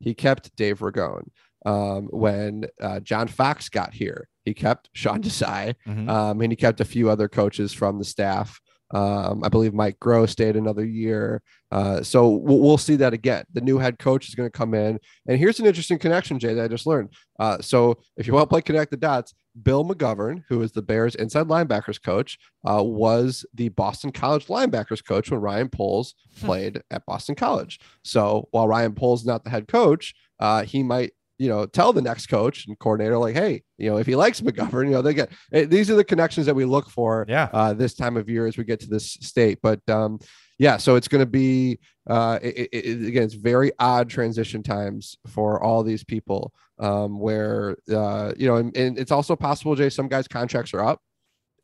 he 0.00 0.14
kept 0.14 0.54
Dave 0.56 0.80
Ragone. 0.80 1.28
Um, 1.66 2.06
when 2.12 2.66
uh, 2.80 3.00
John 3.00 3.26
Fox 3.26 3.68
got 3.68 3.92
here, 3.92 4.28
he 4.44 4.54
kept 4.54 4.88
Sean 4.92 5.22
Desai, 5.22 5.74
mm-hmm. 5.86 6.08
um, 6.08 6.40
and 6.40 6.52
he 6.52 6.56
kept 6.56 6.80
a 6.80 6.84
few 6.84 7.10
other 7.10 7.28
coaches 7.28 7.72
from 7.72 7.98
the 7.98 8.04
staff. 8.04 8.60
Um, 8.90 9.44
I 9.44 9.48
believe 9.48 9.74
Mike 9.74 9.98
Groh 10.00 10.28
stayed 10.28 10.56
another 10.56 10.84
year. 10.84 11.42
Uh, 11.70 12.02
so 12.02 12.28
we'll, 12.28 12.60
we'll, 12.60 12.78
see 12.78 12.96
that 12.96 13.12
again. 13.12 13.44
The 13.52 13.60
new 13.60 13.78
head 13.78 13.98
coach 13.98 14.28
is 14.28 14.34
going 14.34 14.46
to 14.50 14.56
come 14.56 14.72
in. 14.72 14.98
And 15.26 15.38
here's 15.38 15.60
an 15.60 15.66
interesting 15.66 15.98
connection, 15.98 16.38
Jay, 16.38 16.54
that 16.54 16.64
I 16.64 16.68
just 16.68 16.86
learned. 16.86 17.12
Uh, 17.38 17.60
so 17.60 17.98
if 18.16 18.26
you 18.26 18.32
want 18.32 18.44
to 18.44 18.48
play 18.48 18.62
connect 18.62 18.90
the 18.90 18.96
dots, 18.96 19.34
Bill 19.62 19.84
McGovern, 19.84 20.44
who 20.48 20.62
is 20.62 20.72
the 20.72 20.82
Bears 20.82 21.14
inside 21.14 21.48
linebackers 21.48 22.02
coach, 22.02 22.38
uh, 22.66 22.82
was 22.82 23.44
the 23.52 23.68
Boston 23.70 24.12
College 24.12 24.46
linebackers 24.46 25.04
coach 25.04 25.30
when 25.30 25.40
Ryan 25.40 25.68
Poles 25.68 26.14
hmm. 26.38 26.46
played 26.46 26.82
at 26.90 27.04
Boston 27.04 27.34
College. 27.34 27.80
So 28.04 28.48
while 28.52 28.68
Ryan 28.68 28.94
Poles 28.94 29.20
is 29.20 29.26
not 29.26 29.44
the 29.44 29.50
head 29.50 29.68
coach, 29.68 30.14
uh, 30.40 30.62
he 30.62 30.82
might 30.82 31.12
you 31.38 31.48
know, 31.48 31.66
tell 31.66 31.92
the 31.92 32.02
next 32.02 32.26
coach 32.26 32.66
and 32.66 32.78
coordinator, 32.78 33.16
like, 33.16 33.34
hey, 33.34 33.62
you 33.78 33.88
know, 33.88 33.96
if 33.98 34.06
he 34.06 34.16
likes 34.16 34.40
McGovern, 34.40 34.86
you 34.86 34.92
know, 34.92 35.02
they 35.02 35.14
get 35.14 35.30
eh, 35.52 35.64
these 35.64 35.90
are 35.90 35.94
the 35.94 36.04
connections 36.04 36.46
that 36.46 36.54
we 36.54 36.64
look 36.64 36.90
for 36.90 37.24
yeah. 37.28 37.48
uh, 37.52 37.72
this 37.72 37.94
time 37.94 38.16
of 38.16 38.28
year 38.28 38.46
as 38.46 38.56
we 38.56 38.64
get 38.64 38.80
to 38.80 38.88
this 38.88 39.12
state. 39.12 39.58
But 39.62 39.88
um, 39.88 40.18
yeah, 40.58 40.76
so 40.76 40.96
it's 40.96 41.08
going 41.08 41.22
to 41.22 41.30
be 41.30 41.78
uh, 42.08 42.38
it, 42.42 42.68
it, 42.72 43.06
again, 43.06 43.22
it's 43.22 43.34
very 43.34 43.70
odd 43.78 44.10
transition 44.10 44.62
times 44.62 45.16
for 45.28 45.62
all 45.62 45.84
these 45.84 46.02
people 46.02 46.52
um, 46.80 47.20
where 47.20 47.76
uh, 47.90 48.32
you 48.36 48.48
know, 48.48 48.56
and, 48.56 48.76
and 48.76 48.98
it's 48.98 49.12
also 49.12 49.36
possible, 49.36 49.76
Jay, 49.76 49.90
some 49.90 50.08
guys' 50.08 50.26
contracts 50.26 50.74
are 50.74 50.84
up, 50.84 51.00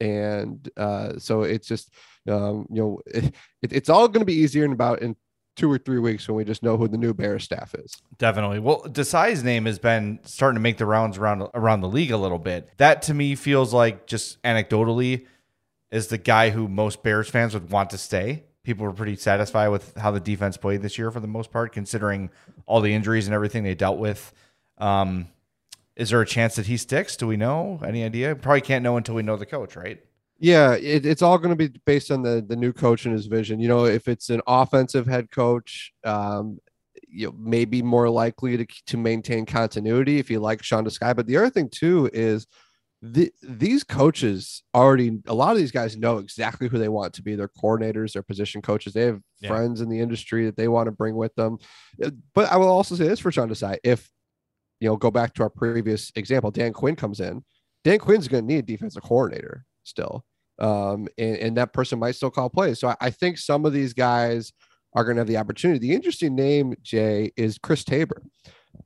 and 0.00 0.68
uh, 0.76 1.18
so 1.18 1.42
it's 1.42 1.66
just 1.66 1.92
um, 2.28 2.66
you 2.70 2.80
know, 2.80 3.00
it, 3.06 3.34
it's 3.62 3.88
all 3.88 4.06
going 4.06 4.20
to 4.20 4.26
be 4.26 4.34
easier 4.34 4.64
in 4.64 4.72
about 4.72 5.02
in 5.02 5.16
two 5.56 5.70
or 5.70 5.78
three 5.78 5.98
weeks 5.98 6.26
when 6.26 6.36
we 6.36 6.44
just 6.44 6.62
know 6.62 6.76
who 6.76 6.88
the 6.88 6.98
new 6.98 7.14
Bears 7.14 7.44
staff 7.44 7.74
is. 7.74 7.96
Definitely. 8.18 8.58
Well, 8.58 8.82
Desai's 8.82 9.44
name 9.44 9.66
has 9.66 9.78
been 9.78 10.20
starting 10.24 10.56
to 10.56 10.60
make 10.60 10.78
the 10.78 10.86
rounds 10.86 11.18
around 11.18 11.48
around 11.54 11.80
the 11.80 11.88
league 11.88 12.10
a 12.10 12.16
little 12.16 12.38
bit. 12.38 12.68
That 12.78 13.02
to 13.02 13.14
me 13.14 13.34
feels 13.34 13.72
like 13.72 14.06
just 14.06 14.42
anecdotally 14.42 15.26
is 15.90 16.08
the 16.08 16.18
guy 16.18 16.50
who 16.50 16.68
most 16.68 17.02
Bears 17.02 17.28
fans 17.28 17.54
would 17.54 17.70
want 17.70 17.90
to 17.90 17.98
stay. 17.98 18.44
People 18.64 18.86
were 18.86 18.92
pretty 18.92 19.16
satisfied 19.16 19.68
with 19.68 19.96
how 19.96 20.10
the 20.10 20.20
defense 20.20 20.56
played 20.56 20.82
this 20.82 20.98
year 20.98 21.10
for 21.10 21.20
the 21.20 21.28
most 21.28 21.52
part, 21.52 21.72
considering 21.72 22.30
all 22.66 22.80
the 22.80 22.94
injuries 22.94 23.26
and 23.26 23.34
everything 23.34 23.62
they 23.62 23.74
dealt 23.74 23.98
with. 23.98 24.32
Um, 24.78 25.28
is 25.96 26.10
there 26.10 26.20
a 26.20 26.26
chance 26.26 26.56
that 26.56 26.66
he 26.66 26.76
sticks? 26.76 27.14
Do 27.16 27.26
we 27.26 27.36
know? 27.36 27.80
Any 27.86 28.02
idea? 28.02 28.34
Probably 28.34 28.62
can't 28.62 28.82
know 28.82 28.96
until 28.96 29.14
we 29.14 29.22
know 29.22 29.36
the 29.36 29.46
coach, 29.46 29.76
right? 29.76 30.02
Yeah, 30.44 30.74
it, 30.74 31.06
it's 31.06 31.22
all 31.22 31.38
going 31.38 31.56
to 31.56 31.68
be 31.68 31.74
based 31.86 32.10
on 32.10 32.20
the 32.20 32.44
the 32.46 32.54
new 32.54 32.74
coach 32.74 33.06
and 33.06 33.14
his 33.14 33.28
vision. 33.28 33.60
You 33.60 33.68
know, 33.68 33.86
if 33.86 34.08
it's 34.08 34.28
an 34.28 34.42
offensive 34.46 35.06
head 35.06 35.30
coach, 35.30 35.90
um, 36.04 36.58
you 37.08 37.28
know, 37.28 37.34
maybe 37.38 37.80
more 37.80 38.10
likely 38.10 38.58
to 38.58 38.66
to 38.88 38.98
maintain 38.98 39.46
continuity 39.46 40.18
if 40.18 40.30
you 40.30 40.40
like 40.40 40.62
Sean 40.62 40.84
Desai. 40.84 41.16
But 41.16 41.26
the 41.26 41.38
other 41.38 41.48
thing 41.48 41.70
too 41.70 42.10
is 42.12 42.46
the, 43.00 43.32
these 43.42 43.84
coaches 43.84 44.62
already 44.74 45.18
a 45.26 45.32
lot 45.32 45.52
of 45.52 45.56
these 45.56 45.72
guys 45.72 45.96
know 45.96 46.18
exactly 46.18 46.68
who 46.68 46.76
they 46.76 46.90
want 46.90 47.14
to 47.14 47.22
be 47.22 47.36
their 47.36 47.48
coordinators 47.48 48.12
their 48.12 48.22
position 48.22 48.60
coaches 48.60 48.92
they 48.92 49.06
have 49.06 49.20
Yeah. 49.40 49.48
friends 49.48 49.80
in 49.82 49.88
the 49.90 50.00
industry 50.00 50.44
that 50.46 50.56
they 50.56 50.68
want 50.68 50.86
to 50.88 50.92
bring 50.92 51.14
with 51.14 51.34
them 51.34 51.58
Uh, 52.02 52.12
but 52.34 52.50
i 52.50 52.56
will 52.56 52.68
also 52.68 52.94
say 52.94 53.06
this 53.06 53.20
for 53.20 53.30
sean 53.30 53.50
desai 53.50 53.76
if 53.84 54.08
you 54.80 54.88
know 54.88 54.96
go 54.96 55.10
back 55.10 55.34
to 55.34 55.42
our 55.42 55.50
previous 55.50 56.12
example 56.16 56.50
dan 56.50 56.72
quinn 56.72 56.96
comes 56.96 57.20
in 57.20 57.44
dan 57.82 57.98
quinn's 57.98 58.26
going 58.26 58.42
to 58.42 58.48
need 58.54 58.60
a 58.60 58.72
defensive 58.72 59.02
coordinator 59.02 59.66
still 59.82 60.24
um 60.58 61.08
and, 61.18 61.36
and 61.36 61.56
that 61.56 61.72
person 61.72 61.98
might 61.98 62.14
still 62.14 62.30
call 62.30 62.48
plays 62.48 62.78
so 62.78 62.88
I, 62.88 62.96
I 63.00 63.10
think 63.10 63.38
some 63.38 63.64
of 63.66 63.72
these 63.72 63.92
guys 63.92 64.52
are 64.94 65.04
going 65.04 65.16
to 65.16 65.20
have 65.20 65.28
the 65.28 65.36
opportunity 65.36 65.78
the 65.80 65.94
interesting 65.94 66.34
name 66.36 66.74
jay 66.82 67.32
is 67.36 67.58
chris 67.58 67.82
tabor 67.84 68.22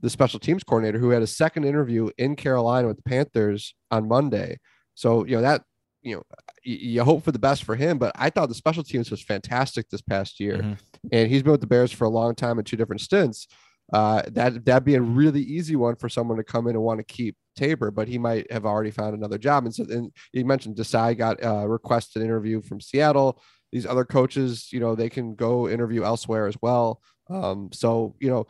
the 0.00 0.10
special 0.10 0.38
teams 0.38 0.64
coordinator 0.64 0.98
who 0.98 1.10
had 1.10 1.22
a 1.22 1.26
second 1.26 1.64
interview 1.64 2.10
in 2.18 2.36
Carolina 2.36 2.88
with 2.88 2.96
the 2.96 3.02
Panthers 3.02 3.74
on 3.90 4.08
Monday. 4.08 4.58
So, 4.94 5.24
you 5.24 5.36
know, 5.36 5.42
that, 5.42 5.62
you 6.02 6.16
know, 6.16 6.22
you 6.62 7.02
hope 7.02 7.24
for 7.24 7.32
the 7.32 7.38
best 7.38 7.64
for 7.64 7.74
him, 7.74 7.98
but 7.98 8.12
I 8.14 8.30
thought 8.30 8.48
the 8.48 8.54
special 8.54 8.82
teams 8.82 9.10
was 9.10 9.22
fantastic 9.22 9.88
this 9.88 10.02
past 10.02 10.40
year. 10.40 10.58
Mhm. 10.58 10.78
And 11.12 11.30
he's 11.30 11.42
been 11.42 11.52
with 11.52 11.60
the 11.60 11.66
Bears 11.66 11.92
for 11.92 12.04
a 12.04 12.10
long 12.10 12.34
time 12.34 12.58
in 12.58 12.64
two 12.64 12.76
different 12.76 13.00
stints. 13.00 13.46
Uh, 13.92 14.22
that 14.28 14.64
that'd 14.64 14.84
be 14.84 14.96
a 14.96 15.00
really 15.00 15.40
easy 15.40 15.74
one 15.74 15.96
for 15.96 16.08
someone 16.08 16.36
to 16.36 16.44
come 16.44 16.66
in 16.66 16.74
and 16.74 16.84
want 16.84 16.98
to 16.98 17.04
keep 17.04 17.36
Tabor, 17.56 17.90
but 17.90 18.06
he 18.06 18.18
might 18.18 18.50
have 18.52 18.66
already 18.66 18.90
found 18.90 19.14
another 19.14 19.38
job. 19.38 19.64
And 19.64 19.74
so, 19.74 19.84
and 19.84 20.12
you 20.32 20.44
mentioned 20.44 20.76
Desai 20.76 21.16
got 21.16 21.38
a 21.42 21.66
requested 21.66 22.22
interview 22.22 22.60
from 22.60 22.80
Seattle. 22.80 23.40
These 23.72 23.86
other 23.86 24.04
coaches, 24.04 24.68
you 24.72 24.80
know, 24.80 24.94
they 24.94 25.08
can 25.08 25.34
go 25.34 25.68
interview 25.68 26.04
elsewhere 26.04 26.46
as 26.46 26.56
well. 26.60 27.00
Um, 27.30 27.70
so, 27.72 28.14
you 28.20 28.30
know, 28.30 28.46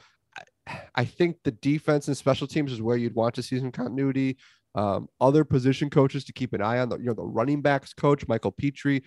I 0.94 1.04
think 1.04 1.38
the 1.44 1.50
defense 1.50 2.08
and 2.08 2.16
special 2.16 2.46
teams 2.46 2.72
is 2.72 2.82
where 2.82 2.96
you'd 2.96 3.14
want 3.14 3.34
to 3.36 3.42
see 3.42 3.58
some 3.58 3.72
continuity. 3.72 4.36
Um, 4.74 5.08
other 5.20 5.44
position 5.44 5.88
coaches 5.90 6.24
to 6.26 6.32
keep 6.32 6.52
an 6.52 6.62
eye 6.62 6.78
on. 6.78 6.88
The, 6.88 6.98
you 6.98 7.06
know, 7.06 7.14
the 7.14 7.24
running 7.24 7.62
backs 7.62 7.94
coach 7.94 8.28
Michael 8.28 8.52
Pitre. 8.52 9.00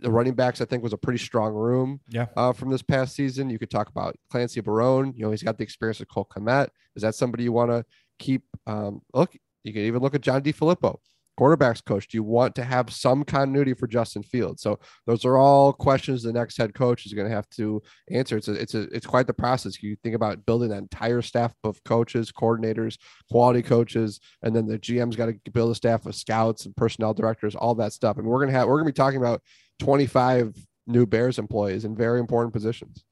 The 0.00 0.10
running 0.10 0.34
backs, 0.34 0.60
I 0.60 0.64
think, 0.64 0.82
was 0.82 0.92
a 0.92 0.98
pretty 0.98 1.18
strong 1.18 1.52
room. 1.52 2.00
Yeah. 2.08 2.26
Uh, 2.36 2.52
from 2.52 2.70
this 2.70 2.82
past 2.82 3.14
season, 3.14 3.50
you 3.50 3.58
could 3.58 3.70
talk 3.70 3.88
about 3.88 4.16
Clancy 4.30 4.60
Barone. 4.60 5.12
You 5.16 5.24
know, 5.24 5.30
he's 5.30 5.42
got 5.42 5.58
the 5.58 5.64
experience 5.64 5.98
with 5.98 6.08
Cole 6.08 6.28
Kmet. 6.30 6.68
Is 6.94 7.02
that 7.02 7.14
somebody 7.14 7.44
you 7.44 7.52
want 7.52 7.70
to 7.70 7.84
keep? 8.18 8.42
Um, 8.66 9.02
look, 9.12 9.36
you 9.64 9.72
can 9.72 9.82
even 9.82 10.00
look 10.00 10.14
at 10.14 10.20
John 10.20 10.42
DeFilippo, 10.42 10.98
quarterbacks 11.40 11.82
coach. 11.84 12.06
Do 12.08 12.18
you 12.18 12.22
want 12.22 12.54
to 12.56 12.64
have 12.64 12.92
some 12.92 13.24
continuity 13.24 13.72
for 13.72 13.86
Justin 13.86 14.22
Fields? 14.22 14.62
So 14.62 14.78
those 15.06 15.24
are 15.24 15.38
all 15.38 15.72
questions 15.72 16.22
the 16.22 16.32
next 16.32 16.58
head 16.58 16.74
coach 16.74 17.06
is 17.06 17.14
going 17.14 17.28
to 17.28 17.34
have 17.34 17.48
to 17.50 17.82
answer. 18.10 18.36
It's 18.36 18.48
a, 18.48 18.52
it's 18.52 18.74
a, 18.74 18.82
it's 18.94 19.06
quite 19.06 19.26
the 19.26 19.32
process. 19.32 19.82
You 19.82 19.96
think 20.02 20.14
about 20.14 20.44
building 20.44 20.68
that 20.68 20.78
entire 20.78 21.22
staff 21.22 21.54
of 21.64 21.82
coaches, 21.84 22.30
coordinators, 22.30 22.98
quality 23.30 23.62
coaches, 23.62 24.20
and 24.42 24.54
then 24.54 24.66
the 24.66 24.78
GM's 24.78 25.16
got 25.16 25.26
to 25.26 25.50
build 25.50 25.70
a 25.70 25.74
staff 25.74 26.04
of 26.04 26.14
scouts 26.14 26.66
and 26.66 26.76
personnel 26.76 27.14
directors, 27.14 27.54
all 27.54 27.74
that 27.76 27.92
stuff. 27.92 28.18
And 28.18 28.26
we're 28.26 28.40
gonna 28.40 28.56
have 28.56 28.68
we're 28.68 28.76
gonna 28.76 28.90
be 28.90 28.92
talking 28.92 29.20
about 29.20 29.40
25 29.78 30.54
new 30.86 31.06
Bears 31.06 31.38
employees 31.38 31.84
in 31.84 31.96
very 31.96 32.20
important 32.20 32.52
positions. 32.52 33.04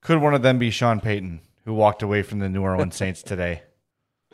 Could 0.00 0.22
one 0.22 0.34
of 0.34 0.42
them 0.42 0.58
be 0.58 0.70
Sean 0.70 1.00
Payton, 1.00 1.40
who 1.66 1.74
walked 1.74 2.02
away 2.02 2.22
from 2.22 2.38
the 2.38 2.48
New 2.48 2.62
Orleans 2.62 2.96
Saints 2.96 3.22
today? 3.22 3.62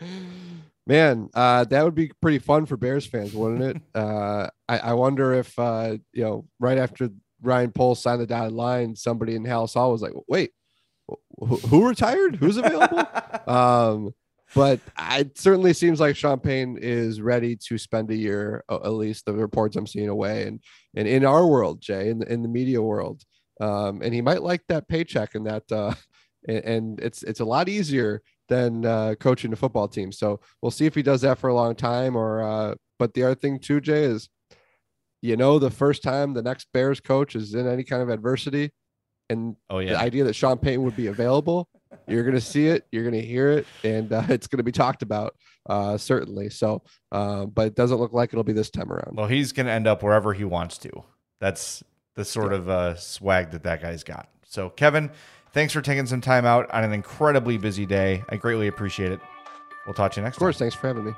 Man, 0.86 1.28
uh, 1.34 1.64
that 1.64 1.84
would 1.84 1.96
be 1.96 2.12
pretty 2.22 2.38
fun 2.38 2.64
for 2.66 2.76
Bears 2.76 3.06
fans, 3.06 3.34
wouldn't 3.34 3.62
it? 3.62 3.82
uh, 3.94 4.48
I, 4.68 4.78
I 4.78 4.92
wonder 4.94 5.34
if 5.34 5.58
uh, 5.58 5.96
you 6.12 6.22
know, 6.22 6.46
right 6.60 6.78
after 6.78 7.10
Ryan 7.42 7.72
Poles 7.72 8.02
signed 8.02 8.20
the 8.20 8.26
dotted 8.26 8.52
line, 8.52 8.94
somebody 8.94 9.34
in 9.34 9.44
Halas 9.44 9.74
Hall 9.74 9.92
was 9.92 10.02
like, 10.02 10.12
"Wait, 10.28 10.52
who, 11.38 11.56
who 11.56 11.88
retired? 11.88 12.36
Who's 12.36 12.56
available?" 12.56 13.02
um, 13.48 14.14
but 14.54 14.78
it 15.12 15.36
certainly 15.36 15.72
seems 15.72 15.98
like 15.98 16.14
Sean 16.14 16.38
Payton 16.38 16.78
is 16.78 17.20
ready 17.20 17.56
to 17.68 17.78
spend 17.78 18.10
a 18.12 18.16
year, 18.16 18.62
at 18.70 18.92
least 18.92 19.26
the 19.26 19.32
reports 19.32 19.74
I'm 19.74 19.88
seeing 19.88 20.08
away, 20.08 20.46
and 20.46 20.60
and 20.94 21.08
in 21.08 21.24
our 21.24 21.46
world, 21.46 21.80
Jay, 21.80 22.10
in 22.10 22.20
the, 22.20 22.32
in 22.32 22.42
the 22.42 22.48
media 22.48 22.80
world, 22.80 23.22
um, 23.60 24.02
and 24.02 24.14
he 24.14 24.22
might 24.22 24.42
like 24.42 24.62
that 24.68 24.86
paycheck 24.86 25.34
and 25.34 25.46
that, 25.46 25.64
uh, 25.72 25.94
and, 26.48 26.64
and 26.64 27.00
it's 27.00 27.24
it's 27.24 27.40
a 27.40 27.44
lot 27.44 27.68
easier 27.68 28.22
than 28.48 28.84
uh, 28.84 29.14
coaching 29.18 29.52
a 29.52 29.56
football 29.56 29.88
team. 29.88 30.12
So 30.12 30.40
we'll 30.62 30.70
see 30.70 30.86
if 30.86 30.94
he 30.94 31.02
does 31.02 31.22
that 31.22 31.38
for 31.38 31.48
a 31.48 31.54
long 31.54 31.74
time. 31.74 32.16
Or, 32.16 32.42
uh, 32.42 32.74
but 32.98 33.14
the 33.14 33.24
other 33.24 33.34
thing 33.34 33.58
too, 33.58 33.80
Jay, 33.80 34.04
is 34.04 34.28
you 35.22 35.36
know 35.36 35.58
the 35.58 35.70
first 35.70 36.02
time 36.02 36.34
the 36.34 36.42
next 36.42 36.68
Bears 36.72 37.00
coach 37.00 37.34
is 37.34 37.54
in 37.54 37.66
any 37.66 37.84
kind 37.84 38.02
of 38.02 38.08
adversity, 38.08 38.70
and 39.28 39.56
Oh 39.70 39.78
yeah, 39.78 39.92
the 39.92 39.98
idea 39.98 40.24
that 40.24 40.34
Sean 40.34 40.58
Payton 40.58 40.82
would 40.84 40.96
be 40.96 41.08
available, 41.08 41.68
you're 42.06 42.22
going 42.22 42.34
to 42.34 42.40
see 42.40 42.66
it, 42.68 42.86
you're 42.92 43.02
going 43.02 43.20
to 43.20 43.26
hear 43.26 43.50
it, 43.50 43.66
and 43.82 44.12
uh, 44.12 44.22
it's 44.28 44.46
going 44.46 44.58
to 44.58 44.64
be 44.64 44.72
talked 44.72 45.02
about 45.02 45.34
uh, 45.68 45.96
certainly. 45.96 46.50
So, 46.50 46.82
uh, 47.12 47.46
but 47.46 47.68
it 47.68 47.74
doesn't 47.74 47.98
look 47.98 48.12
like 48.12 48.30
it'll 48.32 48.44
be 48.44 48.52
this 48.52 48.70
time 48.70 48.92
around. 48.92 49.16
Well, 49.16 49.26
he's 49.26 49.52
going 49.52 49.66
to 49.66 49.72
end 49.72 49.86
up 49.86 50.02
wherever 50.02 50.32
he 50.32 50.44
wants 50.44 50.78
to. 50.78 50.90
That's 51.40 51.82
the 52.14 52.24
sort 52.24 52.52
of 52.52 52.68
uh, 52.68 52.96
swag 52.96 53.50
that 53.50 53.62
that 53.64 53.82
guy's 53.82 54.04
got. 54.04 54.28
So, 54.44 54.70
Kevin, 54.70 55.10
thanks 55.56 55.72
for 55.72 55.80
taking 55.80 56.04
some 56.04 56.20
time 56.20 56.44
out 56.44 56.70
on 56.70 56.84
an 56.84 56.92
incredibly 56.92 57.56
busy 57.56 57.86
day. 57.86 58.22
I 58.28 58.36
greatly 58.36 58.66
appreciate 58.68 59.10
it. 59.10 59.20
We'll 59.86 59.94
talk 59.94 60.12
to 60.12 60.20
you 60.20 60.24
next 60.24 60.36
Of 60.36 60.40
course, 60.40 60.56
time. 60.56 60.66
thanks 60.66 60.74
for 60.76 60.86
having 60.88 61.04
me. 61.06 61.14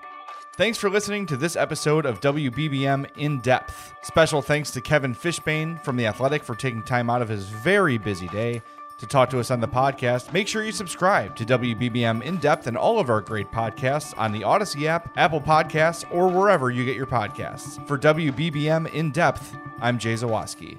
Thanks 0.55 0.79
for 0.79 0.88
listening 0.88 1.27
to 1.27 1.37
this 1.37 1.57
episode 1.57 2.07
of 2.07 2.20
WBBM 2.20 3.09
In 3.16 3.40
Depth. 3.40 3.94
Special 4.03 4.40
thanks 4.40 4.70
to 4.70 4.81
Kevin 4.81 5.12
Fishbain 5.14 5.83
from 5.83 5.96
The 5.96 6.07
Athletic 6.07 6.44
for 6.44 6.55
taking 6.55 6.83
time 6.85 7.11
out 7.11 7.20
of 7.20 7.29
his 7.29 7.46
very 7.48 7.98
busy 7.98 8.29
day 8.29 8.62
to 8.98 9.07
talk 9.07 9.29
to 9.31 9.40
us 9.40 9.51
on 9.51 9.59
the 9.61 9.68
podcast. 9.68 10.33
Make 10.33 10.46
sure 10.46 10.62
you 10.62 10.72
subscribe 10.72 11.35
to 11.37 11.44
WBBM 11.44 12.22
In 12.22 12.37
Depth 12.37 12.68
and 12.68 12.77
all 12.77 13.01
of 13.01 13.11
our 13.11 13.20
great 13.20 13.51
podcasts 13.51 14.14
on 14.18 14.31
the 14.31 14.44
Odyssey 14.44 14.87
app, 14.87 15.12
Apple 15.16 15.40
Podcasts, 15.40 16.05
or 16.12 16.29
wherever 16.29 16.70
you 16.70 16.85
get 16.85 16.94
your 16.96 17.07
podcasts. 17.07 17.85
For 17.88 17.98
WBBM 17.98 18.92
In 18.92 19.11
Depth, 19.11 19.57
I'm 19.81 19.98
Jay 19.98 20.14
Zawaski. 20.14 20.79